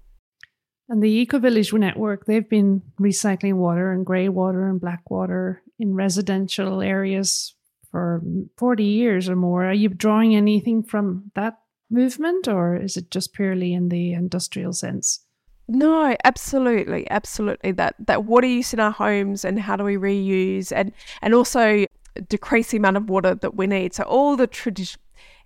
[0.89, 5.63] And the Eco Village network, they've been recycling water and grey water and black water
[5.79, 7.55] in residential areas
[7.91, 8.21] for
[8.57, 9.65] 40 years or more.
[9.65, 14.73] Are you drawing anything from that movement or is it just purely in the industrial
[14.73, 15.19] sense?
[15.67, 17.71] No, absolutely, absolutely.
[17.71, 21.85] That that water use in our homes and how do we reuse and and also
[22.27, 23.93] decrease the amount of water that we need.
[23.93, 24.99] So all the tradition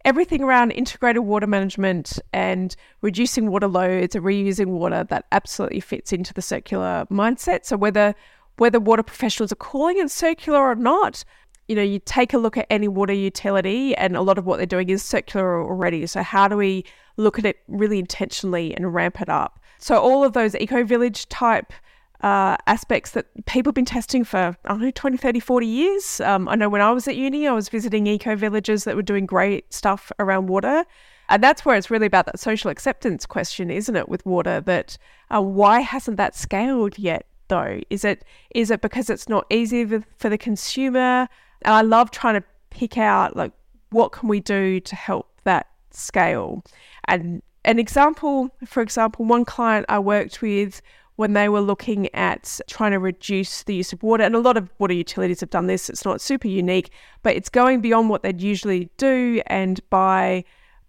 [0.05, 6.13] everything around integrated water management and reducing water loads and reusing water that absolutely fits
[6.13, 7.65] into the circular mindset.
[7.65, 8.15] So whether
[8.57, 11.25] whether water professionals are calling it circular or not,
[11.67, 14.57] you know, you take a look at any water utility, and a lot of what
[14.57, 16.05] they're doing is circular already.
[16.05, 16.85] So, how do we
[17.17, 19.59] look at it really intentionally and ramp it up?
[19.79, 21.73] So, all of those eco village type
[22.21, 26.21] uh, aspects that people have been testing for, I don't know, 20, 30, 40 years.
[26.21, 29.01] Um, I know when I was at uni, I was visiting eco villages that were
[29.01, 30.85] doing great stuff around water.
[31.29, 34.61] And that's where it's really about that social acceptance question, isn't it, with water?
[34.61, 34.97] That
[35.33, 37.25] uh, why hasn't that scaled yet?
[37.47, 38.25] Though is it
[38.55, 39.85] is it because it's not easy
[40.17, 41.29] for the consumer?
[41.61, 43.51] And I love trying to pick out like
[43.89, 46.63] what can we do to help that scale.
[47.07, 50.81] And an example, for example, one client I worked with
[51.15, 54.57] when they were looking at trying to reduce the use of water, and a lot
[54.57, 55.89] of water utilities have done this.
[55.89, 56.91] It's not super unique,
[57.23, 60.43] but it's going beyond what they'd usually do, and by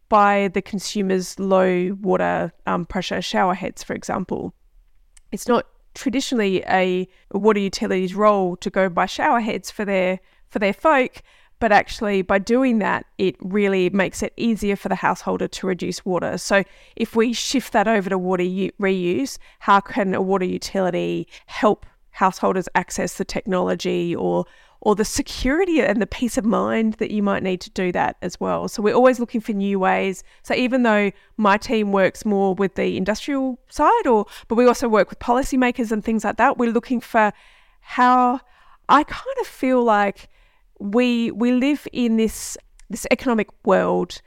[0.08, 4.52] by the consumer's low water um, pressure shower heads, for example.
[5.32, 10.58] It's not traditionally a water utility's role to go buy shower heads for their for
[10.58, 11.22] their folk.
[11.58, 16.04] But actually, by doing that, it really makes it easier for the householder to reduce
[16.04, 16.36] water.
[16.36, 16.64] So,
[16.96, 21.86] if we shift that over to water u- reuse, how can a water utility help
[22.10, 24.44] householders access the technology or
[24.80, 28.16] or the security and the peace of mind that you might need to do that
[28.22, 28.68] as well.
[28.68, 30.22] So we're always looking for new ways.
[30.42, 34.88] So even though my team works more with the industrial side or but we also
[34.88, 37.32] work with policymakers and things like that, we're looking for
[37.80, 38.40] how
[38.88, 40.28] I kind of feel like
[40.80, 42.56] we we live in this
[42.90, 44.20] this economic world.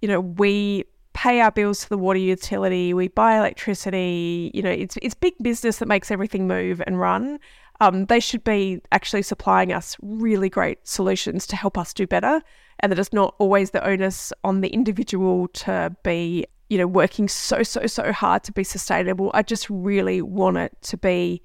[0.00, 0.84] You know, we
[1.14, 4.50] pay our bills to the water utility, we buy electricity.
[4.54, 7.38] You know, it's it's big business that makes everything move and run.
[7.80, 12.40] Um, they should be actually supplying us really great solutions to help us do better,
[12.80, 17.28] and that it's not always the onus on the individual to be, you know, working
[17.28, 19.30] so so so hard to be sustainable.
[19.34, 21.42] I just really want it to be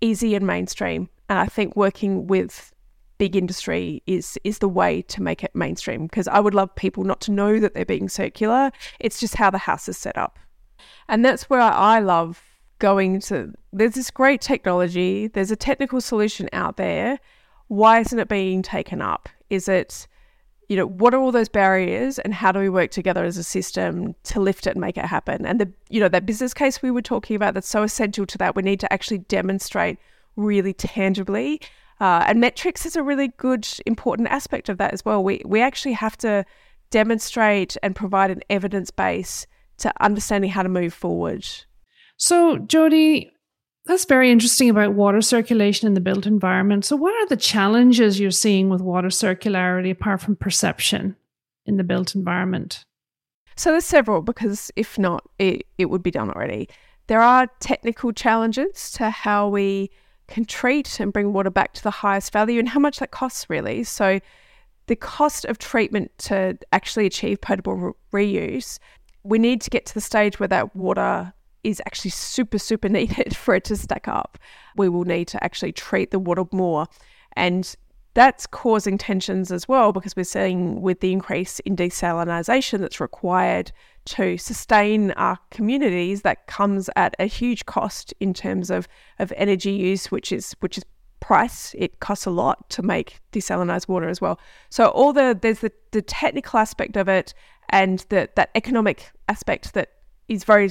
[0.00, 2.72] easy and mainstream, and I think working with
[3.20, 7.04] big industry is is the way to make it mainstream because I would love people
[7.04, 8.72] not to know that they're being circular.
[8.98, 10.38] It's just how the house is set up.
[11.06, 12.42] And that's where I love
[12.78, 17.18] going to there's this great technology, there's a technical solution out there.
[17.68, 19.28] Why isn't it being taken up?
[19.50, 20.08] Is it
[20.70, 23.42] you know, what are all those barriers and how do we work together as a
[23.42, 25.44] system to lift it and make it happen?
[25.44, 28.38] And the you know, that business case we were talking about that's so essential to
[28.38, 29.98] that, we need to actually demonstrate
[30.36, 31.60] really tangibly
[32.00, 35.22] uh, and metrics is a really good, important aspect of that as well.
[35.22, 36.44] We, we actually have to
[36.90, 39.46] demonstrate and provide an evidence base
[39.78, 41.46] to understanding how to move forward.
[42.16, 43.30] So, Jodie,
[43.86, 46.84] that's very interesting about water circulation in the built environment.
[46.84, 51.16] So, what are the challenges you're seeing with water circularity apart from perception
[51.66, 52.84] in the built environment?
[53.56, 56.68] So, there's several because if not, it, it would be done already.
[57.08, 59.90] there are technical challenges to how we
[60.30, 63.50] can treat and bring water back to the highest value and how much that costs
[63.50, 63.84] really.
[63.84, 64.20] So
[64.86, 68.78] the cost of treatment to actually achieve potable re- reuse,
[69.22, 73.36] we need to get to the stage where that water is actually super, super needed
[73.36, 74.38] for it to stack up.
[74.76, 76.86] We will need to actually treat the water more.
[77.34, 77.74] And
[78.14, 83.70] that's causing tensions as well because we're seeing with the increase in desalinisation that's required
[84.10, 88.88] to sustain our communities that comes at a huge cost in terms of,
[89.18, 90.84] of energy use which is which is
[91.20, 91.74] price.
[91.78, 94.40] It costs a lot to make desalinized water as well.
[94.68, 97.34] So all the there's the, the technical aspect of it
[97.68, 99.90] and the that economic aspect that
[100.28, 100.70] is very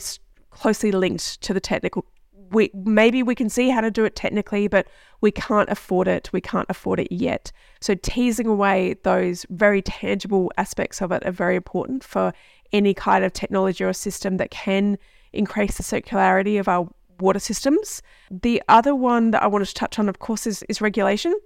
[0.50, 2.06] closely linked to the technical.
[2.52, 4.88] We maybe we can see how to do it technically, but
[5.22, 6.30] we can't afford it.
[6.32, 7.52] We can't afford it yet.
[7.82, 12.34] So teasing away those very tangible aspects of it are very important for
[12.72, 14.98] any kind of technology or system that can
[15.34, 16.88] increase the circularity of our
[17.20, 18.02] water systems.
[18.32, 21.38] The other one that I wanted to touch on, of course, is, is regulation.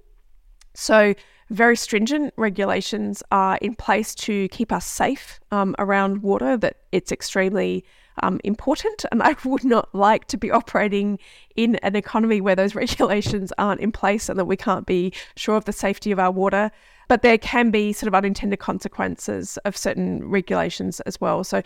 [0.76, 1.14] So
[1.50, 6.58] very stringent regulations are in place to keep us safe um, around water.
[6.58, 7.86] That it's extremely
[8.22, 9.06] um, important.
[9.12, 11.20] And I would not like to be operating
[11.56, 15.56] in an economy where those regulations aren't in place and that we can't be sure
[15.56, 16.72] of the safety of our water.
[17.08, 21.44] But there can be sort of unintended consequences of certain regulations as well.
[21.44, 21.62] So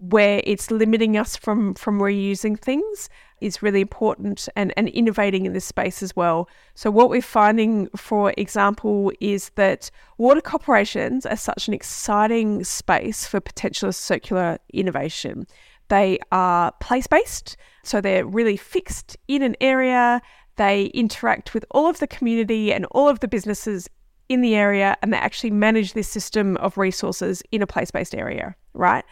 [0.00, 3.08] where it's limiting us from from reusing things
[3.40, 6.48] is really important and, and innovating in this space as well.
[6.74, 13.26] So what we're finding, for example, is that water corporations are such an exciting space
[13.26, 15.46] for potential circular innovation.
[15.88, 20.20] They are place based, so they're really fixed in an area.
[20.56, 23.88] They interact with all of the community and all of the businesses
[24.28, 28.14] in the area, and they actually manage this system of resources in a place based
[28.14, 29.04] area, right?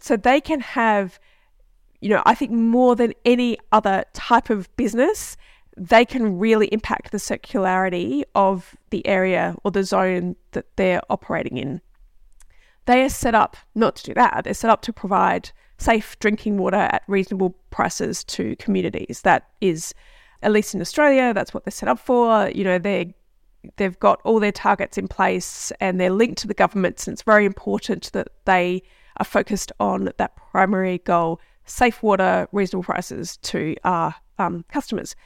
[0.00, 1.20] So they can have,
[2.00, 5.36] you know, I think more than any other type of business,
[5.76, 11.58] they can really impact the circularity of the area or the zone that they're operating
[11.58, 11.80] in.
[12.86, 16.58] They are set up not to do that, they're set up to provide safe drinking
[16.58, 19.22] water at reasonable prices to communities.
[19.22, 19.94] That is,
[20.42, 22.48] at least in Australia, that's what they're set up for.
[22.50, 23.14] You know, they
[23.76, 27.22] they've got all their targets in place and they're linked to the governments, and it's
[27.22, 28.82] very important that they
[29.18, 35.16] are focused on that primary goal: safe water, reasonable prices to our um, customers.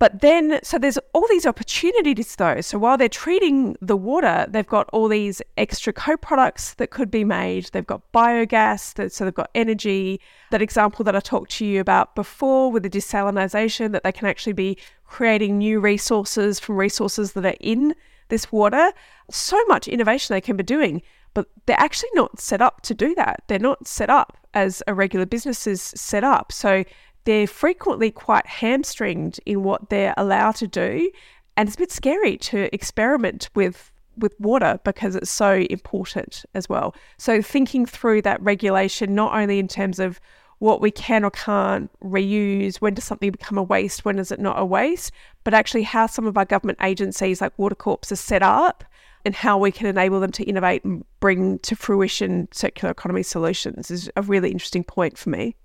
[0.00, 2.62] But then, so there's all these opportunities though.
[2.62, 7.10] So while they're treating the water, they've got all these extra co products that could
[7.10, 7.66] be made.
[7.66, 10.18] They've got biogas, that, so they've got energy.
[10.52, 14.26] That example that I talked to you about before with the desalination, that they can
[14.26, 17.94] actually be creating new resources from resources that are in
[18.30, 18.92] this water.
[19.30, 21.02] So much innovation they can be doing,
[21.34, 23.42] but they're actually not set up to do that.
[23.48, 26.52] They're not set up as a regular business is set up.
[26.52, 26.84] So
[27.24, 31.10] they're frequently quite hamstringed in what they're allowed to do.
[31.56, 36.68] And it's a bit scary to experiment with with water because it's so important as
[36.68, 36.94] well.
[37.16, 40.20] So thinking through that regulation, not only in terms of
[40.58, 44.38] what we can or can't reuse, when does something become a waste, when is it
[44.38, 45.10] not a waste,
[45.42, 48.84] but actually how some of our government agencies like Water Corps are set up
[49.24, 53.90] and how we can enable them to innovate and bring to fruition circular economy solutions
[53.90, 55.56] is a really interesting point for me.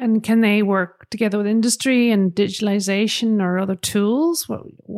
[0.00, 4.50] And can they work together with industry and digitalization or other tools?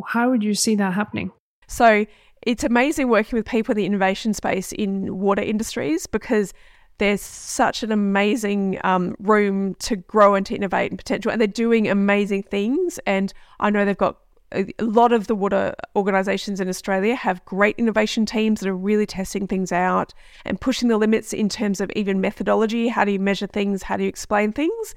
[0.07, 1.31] How would you see that happening?
[1.67, 2.05] So
[2.41, 6.53] it's amazing working with people in the innovation space in water industries because
[6.99, 11.47] there's such an amazing um, room to grow and to innovate and potential, and they're
[11.47, 12.97] doing amazing things.
[13.05, 14.19] And I know they've got
[14.53, 19.05] a lot of the water organisations in Australia have great innovation teams that are really
[19.05, 20.13] testing things out
[20.45, 22.87] and pushing the limits in terms of even methodology.
[22.87, 23.83] How do you measure things?
[23.83, 24.95] How do you explain things?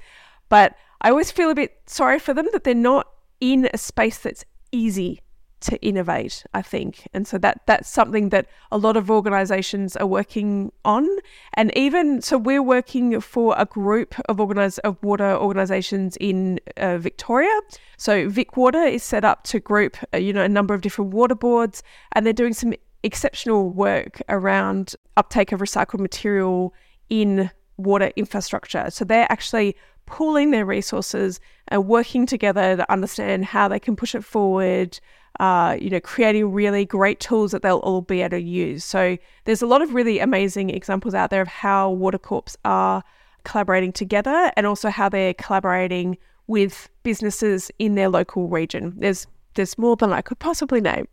[0.49, 3.07] But I always feel a bit sorry for them that they're not
[3.39, 5.21] in a space that's easy
[5.59, 7.07] to innovate, I think.
[7.13, 11.07] And so that that's something that a lot of organizations are working on.
[11.53, 16.97] And even so we're working for a group of organize of water organizations in uh,
[16.97, 17.59] Victoria.
[17.97, 21.13] So Vic Water is set up to group uh, you know a number of different
[21.13, 21.83] water boards
[22.13, 26.73] and they're doing some exceptional work around uptake of recycled material
[27.09, 28.89] in water infrastructure.
[28.89, 29.75] So they're actually
[30.07, 34.99] pooling their resources and working together to understand how they can push it forward,
[35.39, 38.83] uh, you know, creating really great tools that they'll all be able to use.
[38.83, 43.03] So there's a lot of really amazing examples out there of how water corps are
[43.43, 46.17] collaborating together and also how they're collaborating
[46.47, 48.93] with businesses in their local region.
[48.97, 51.07] There's there's more than I could possibly name.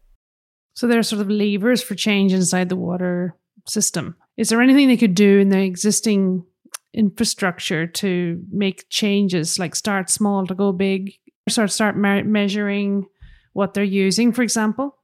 [0.75, 4.17] So there are sort of levers for change inside the water system.
[4.37, 6.45] Is there anything they could do in the existing
[6.93, 11.13] infrastructure to make changes, like start small to go big,
[11.49, 13.07] sort of start me- measuring
[13.55, 14.99] what they're using, for example?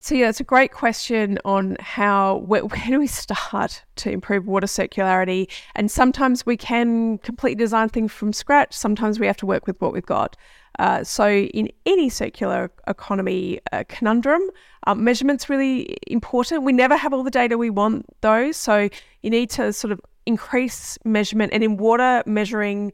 [0.00, 4.46] So yeah, it's a great question on how where, where, do we start to improve
[4.46, 5.48] water circularity?
[5.76, 8.74] And sometimes we can completely design things from scratch.
[8.74, 10.36] Sometimes we have to work with what we've got.
[10.78, 14.42] Uh, so in any circular economy uh, conundrum,
[14.86, 16.64] um, measurements really important.
[16.64, 18.50] We never have all the data we want, though.
[18.50, 18.88] So
[19.22, 22.92] you need to sort of increase measurement, and in water, measuring,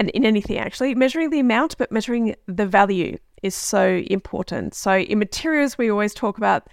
[0.00, 4.74] and in anything actually, measuring the amount, but measuring the value is so important.
[4.74, 6.68] So in materials, we always talk about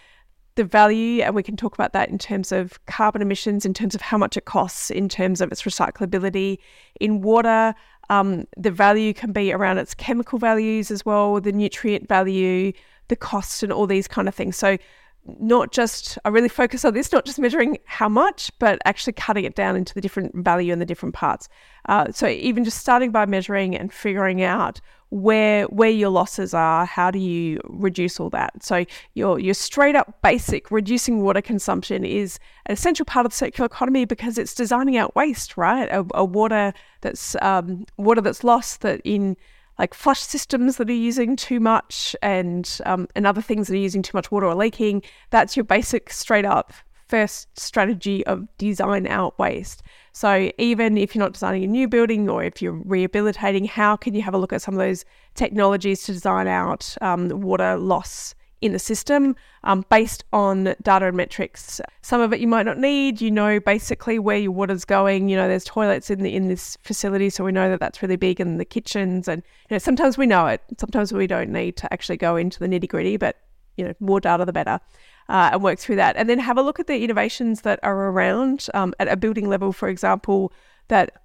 [0.56, 3.96] the value, and we can talk about that in terms of carbon emissions, in terms
[3.96, 6.58] of how much it costs, in terms of its recyclability.
[7.00, 7.74] In water,
[8.10, 12.74] um, the value can be around its chemical values as well, the nutrient value,
[13.08, 14.58] the cost, and all these kind of things.
[14.58, 14.78] So
[15.26, 19.46] not just I really focus on this, not just measuring how much, but actually cutting
[19.46, 21.50] it down into the different value and the different parts.
[21.88, 26.86] Uh, so even just starting by measuring and figuring out where where your losses are,
[26.86, 28.64] how do you reduce all that?
[28.64, 33.38] So your your straight up basic reducing water consumption is an essential part of the
[33.38, 35.90] circular economy because it's designing out waste, right?
[35.90, 39.36] A, a water that's um, water that's lost that in
[39.80, 43.78] like flush systems that are using too much and um, and other things that are
[43.78, 45.02] using too much water or leaking.
[45.32, 46.74] That's your basic straight up
[47.08, 49.82] first strategy of design out waste.
[50.12, 54.14] So even if you're not designing a new building or if you're rehabilitating, how can
[54.14, 58.36] you have a look at some of those technologies to design out um, water loss
[58.62, 61.80] in the system um, based on data and metrics.
[62.02, 63.22] Some of it you might not need.
[63.22, 65.30] You know basically where your water's going.
[65.30, 68.16] You know there's toilets in the in this facility, so we know that that's really
[68.16, 69.28] big in the kitchens.
[69.28, 70.62] And you know sometimes we know it.
[70.78, 73.38] Sometimes we don't need to actually go into the nitty gritty, but
[73.78, 74.80] you know more data the better.
[75.30, 78.10] Uh, and work through that, and then have a look at the innovations that are
[78.10, 80.52] around um, at a building level, for example,
[80.88, 81.22] that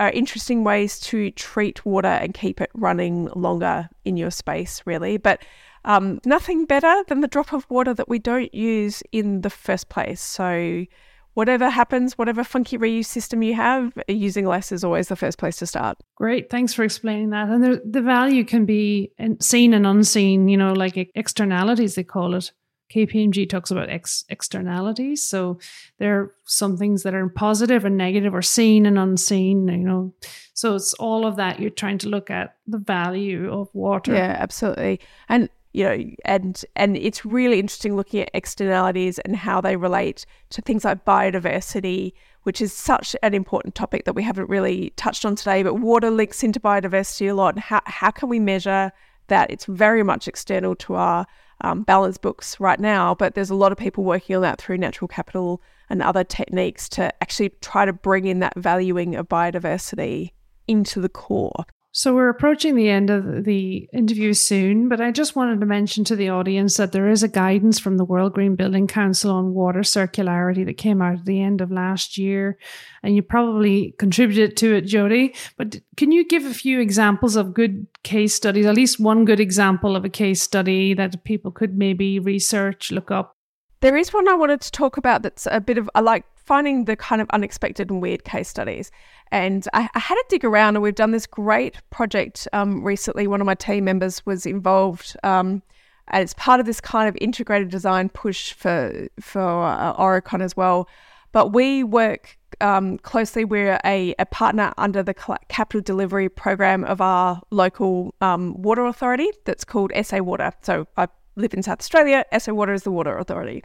[0.00, 5.16] are interesting ways to treat water and keep it running longer in your space, really.
[5.16, 5.44] But
[5.84, 9.88] um, nothing better than the drop of water that we don't use in the first
[9.88, 10.20] place.
[10.20, 10.86] So,
[11.34, 15.56] whatever happens, whatever funky reuse system you have, using less is always the first place
[15.56, 15.98] to start.
[16.14, 16.48] Great.
[16.48, 17.48] Thanks for explaining that.
[17.48, 22.34] And the, the value can be seen and unseen, you know, like externalities, they call
[22.34, 22.52] it.
[22.94, 25.26] KPMG talks about ex- externalities.
[25.26, 25.58] So
[25.98, 30.14] there are some things that are positive and negative or seen and unseen, you know.
[30.52, 34.14] So it's all of that you're trying to look at the value of water.
[34.14, 35.00] Yeah, absolutely.
[35.28, 40.24] And you know, and and it's really interesting looking at externalities and how they relate
[40.50, 42.12] to things like biodiversity,
[42.44, 45.64] which is such an important topic that we haven't really touched on today.
[45.64, 47.54] But water links into biodiversity a lot.
[47.54, 48.92] And how how can we measure
[49.26, 49.50] that?
[49.50, 51.26] It's very much external to our
[51.60, 54.78] um, balance books right now, but there's a lot of people working on that through
[54.78, 55.60] natural capital
[55.90, 60.30] and other techniques to actually try to bring in that valuing of biodiversity
[60.68, 61.64] into the core.
[61.96, 66.02] So we're approaching the end of the interview soon, but I just wanted to mention
[66.06, 69.54] to the audience that there is a guidance from the World Green Building Council on
[69.54, 72.58] water circularity that came out at the end of last year,
[73.04, 75.36] and you probably contributed to it, Jodie.
[75.56, 79.38] But can you give a few examples of good case studies, at least one good
[79.38, 83.36] example of a case study that people could maybe research, look up?
[83.84, 86.86] There is one I wanted to talk about that's a bit of I like finding
[86.86, 88.90] the kind of unexpected and weird case studies.
[89.30, 93.26] And I, I had to dig around, and we've done this great project um, recently.
[93.26, 95.18] One of my team members was involved.
[95.22, 95.62] Um,
[96.08, 100.88] as part of this kind of integrated design push for for uh, Aurecon as well.
[101.32, 103.44] But we work um, closely.
[103.44, 109.28] We're a, a, partner under the capital delivery program of our local um, water authority
[109.44, 110.52] that's called SA Water.
[110.62, 112.24] So I live in South Australia.
[112.38, 113.62] SA Water is the water authority.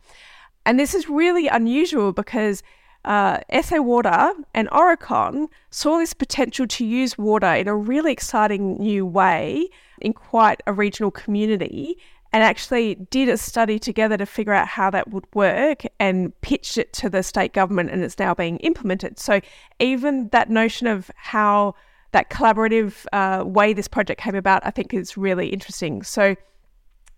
[0.66, 2.64] And this is really unusual because
[3.06, 8.78] uh, SA Water and Aurecon saw this potential to use water in a really exciting
[8.78, 9.70] new way
[10.02, 11.98] in quite a regional community
[12.32, 16.78] and actually did a study together to figure out how that would work and pitched
[16.78, 19.18] it to the state government and it's now being implemented.
[19.18, 19.42] So
[19.80, 21.74] even that notion of how
[22.12, 26.04] that collaborative uh, way this project came about, I think is really interesting.
[26.04, 26.36] So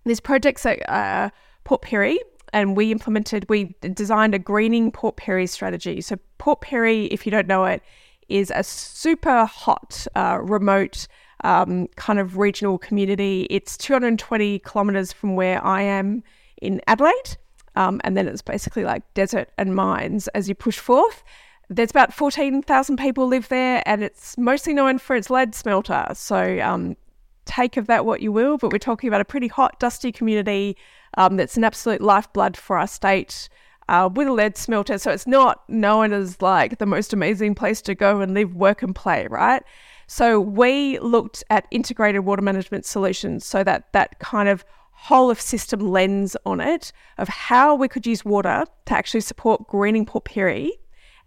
[0.03, 1.29] this project's at uh,
[1.63, 2.17] Port Pirie,
[2.53, 6.01] and we implemented, we designed a greening Port Pirie strategy.
[6.01, 7.81] So, Port Pirie, if you don't know it,
[8.29, 11.07] is a super hot, uh, remote
[11.43, 13.47] um, kind of regional community.
[13.49, 16.23] It's 220 kilometers from where I am
[16.61, 17.37] in Adelaide.
[17.75, 21.23] Um, and then it's basically like desert and mines as you push forth.
[21.69, 26.05] There's about 14,000 people live there, and it's mostly known for its lead smelter.
[26.13, 26.97] So, um,
[27.59, 30.77] take of that what you will, but we're talking about a pretty hot, dusty community
[31.17, 33.49] um, that's an absolute lifeblood for our state.
[33.91, 34.97] uh, with a lead smelter.
[34.97, 38.81] So it's not known as like the most amazing place to go and live, work,
[38.81, 39.61] and play, right?
[40.07, 45.41] So we looked at integrated water management solutions so that that kind of whole of
[45.41, 50.25] system lens on it of how we could use water to actually support greening Port
[50.25, 50.69] Pirie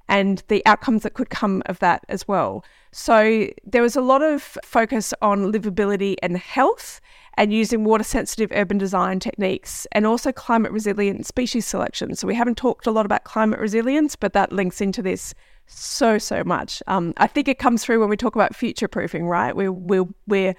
[0.09, 2.64] and the outcomes that could come of that as well.
[2.92, 7.00] So there was a lot of focus on livability and health
[7.36, 12.14] and using water sensitive urban design techniques and also climate resilient species selection.
[12.14, 15.34] So we haven't talked a lot about climate resilience, but that links into this
[15.66, 16.82] so, so much.
[16.86, 19.57] Um, I think it comes through when we talk about future proofing, right?
[19.57, 20.55] We're, we're, we're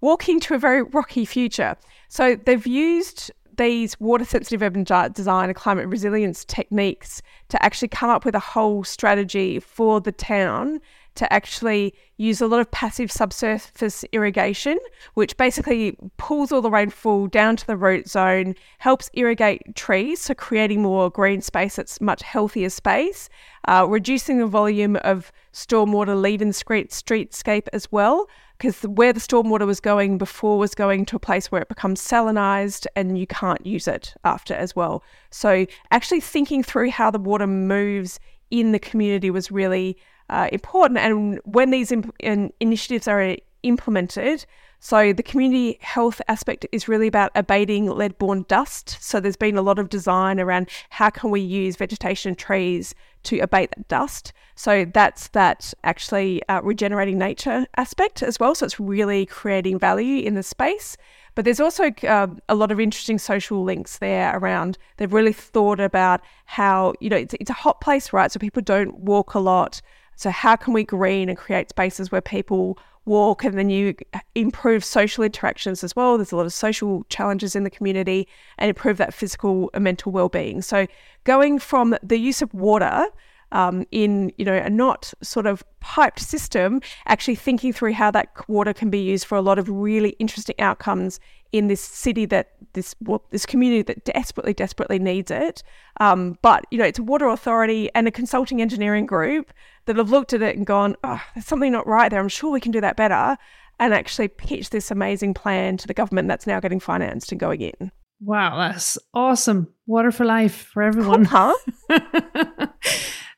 [0.00, 1.76] walking to a very rocky future.
[2.08, 8.08] So they've used these water sensitive urban design and climate resilience techniques to actually come
[8.08, 10.80] up with a whole strategy for the town
[11.18, 14.78] to actually use a lot of passive subsurface irrigation,
[15.14, 20.32] which basically pulls all the rainfall down to the root zone, helps irrigate trees, so
[20.32, 23.28] creating more green space that's much healthier space,
[23.66, 28.28] uh, reducing the volume of stormwater leaving the street, streetscape as well,
[28.58, 32.00] because where the stormwater was going before was going to a place where it becomes
[32.00, 35.02] salinized and you can't use it after as well.
[35.30, 38.18] So actually thinking through how the water moves
[38.50, 39.96] in the community was really
[40.28, 40.98] uh, important.
[40.98, 42.14] And when these imp-
[42.60, 44.44] initiatives are implemented,
[44.80, 48.96] so the community health aspect is really about abating lead-borne dust.
[49.00, 53.40] So there's been a lot of design around how can we use vegetation trees to
[53.40, 54.32] abate that dust.
[54.54, 58.54] So that's that actually uh, regenerating nature aspect as well.
[58.54, 60.96] So it's really creating value in the space.
[61.34, 64.78] But there's also uh, a lot of interesting social links there around.
[64.96, 68.30] They've really thought about how, you know, it's, it's a hot place, right?
[68.30, 69.80] So people don't walk a lot.
[70.16, 72.76] So, how can we green and create spaces where people
[73.08, 73.94] walk and then you
[74.34, 76.16] improve social interactions as well.
[76.16, 78.28] There's a lot of social challenges in the community
[78.58, 80.62] and improve that physical and mental well-being.
[80.62, 80.86] So
[81.24, 83.06] going from the use of water
[83.52, 88.28] um, in you know a not sort of piped system, actually thinking through how that
[88.48, 91.18] water can be used for a lot of really interesting outcomes
[91.52, 95.62] in this city that this well, this community that desperately desperately needs it.
[96.00, 99.52] Um, but you know it's a water authority and a consulting engineering group
[99.86, 102.20] that have looked at it and gone, oh, there's something not right there.
[102.20, 103.36] I'm sure we can do that better,
[103.80, 107.62] and actually pitch this amazing plan to the government that's now getting financed and going
[107.62, 107.92] in.
[108.20, 109.72] Wow, that's awesome.
[109.86, 111.26] Water for life for everyone.
[111.26, 111.52] Cool,
[111.88, 112.66] huh?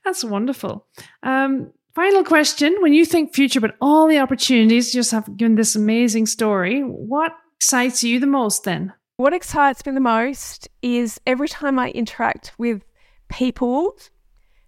[0.04, 0.86] That's wonderful.
[1.22, 5.56] Um, final question: When you think future, but all the opportunities you just have given
[5.56, 8.64] this amazing story, what excites you the most?
[8.64, 12.82] Then, what excites me the most is every time I interact with
[13.28, 13.96] people,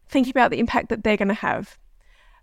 [0.08, 1.78] thinking about the impact that they're going to have,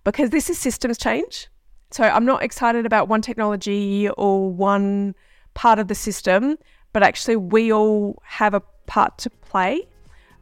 [0.03, 1.47] because this is systems change.
[1.91, 5.13] So I'm not excited about one technology or one
[5.53, 6.57] part of the system,
[6.93, 9.87] but actually we all have a part to play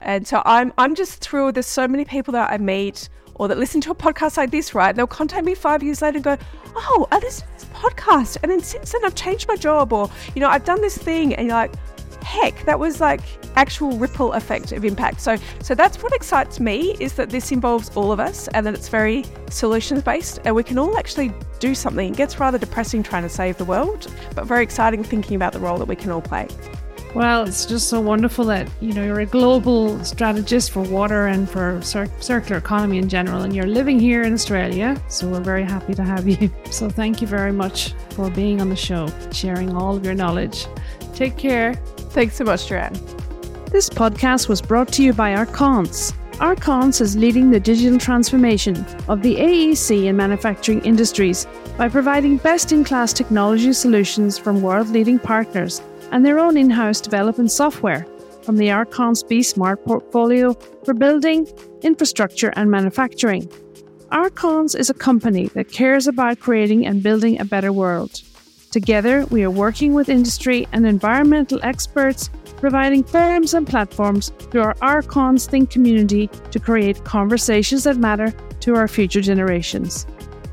[0.01, 1.55] and so I'm I'm just thrilled.
[1.55, 4.73] There's so many people that I meet or that listen to a podcast like this,
[4.75, 4.95] right?
[4.95, 6.37] They'll contact me five years later and go,
[6.75, 8.37] Oh, I listened to this podcast.
[8.43, 11.33] And then since then I've changed my job or, you know, I've done this thing
[11.35, 11.73] and you're like,
[12.23, 13.21] heck, that was like
[13.55, 15.21] actual ripple effect of impact.
[15.21, 18.73] So so that's what excites me is that this involves all of us and that
[18.73, 22.13] it's very solutions based and we can all actually do something.
[22.13, 25.59] It gets rather depressing trying to save the world, but very exciting thinking about the
[25.59, 26.47] role that we can all play.
[27.17, 31.49] Well, it's just so wonderful that you know you're a global strategist for water and
[31.49, 35.01] for cir- circular economy in general, and you're living here in Australia.
[35.07, 36.51] So we're very happy to have you.
[36.69, 40.67] So thank you very much for being on the show, sharing all of your knowledge.
[41.15, 41.73] Take care.
[42.13, 42.93] Thanks so much, Joanne.
[43.71, 46.13] This podcast was brought to you by Arkance.
[46.33, 51.47] Arkance is leading the digital transformation of the AEC and manufacturing industries
[51.79, 55.81] by providing best in class technology solutions from world leading partners
[56.11, 58.05] and their own in house development software
[58.43, 60.53] from the Arkance B Smart portfolio
[60.85, 61.47] for building,
[61.81, 63.47] infrastructure, and manufacturing.
[64.11, 68.21] Arkance is a company that cares about creating and building a better world.
[68.71, 74.75] Together, we are working with industry and environmental experts, providing forums and platforms through our
[74.75, 80.05] Arkance Think community to create conversations that matter to our future generations.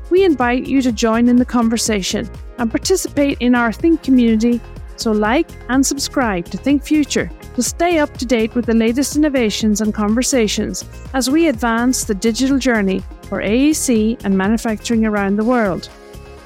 [0.09, 4.59] We invite you to join in the conversation and participate in our Think community
[4.95, 9.15] so, like and subscribe to Think Future to stay up to date with the latest
[9.15, 10.83] innovations and conversations
[11.13, 15.89] as we advance the digital journey for AEC and manufacturing around the world.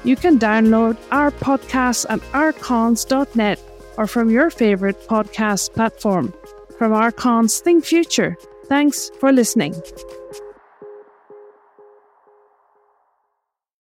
[0.04, 3.60] You can download our podcasts at arkance.net
[3.96, 6.32] or from your favorite podcast platform.
[6.78, 8.36] From Arkance Think Future,
[8.66, 9.74] thanks for listening.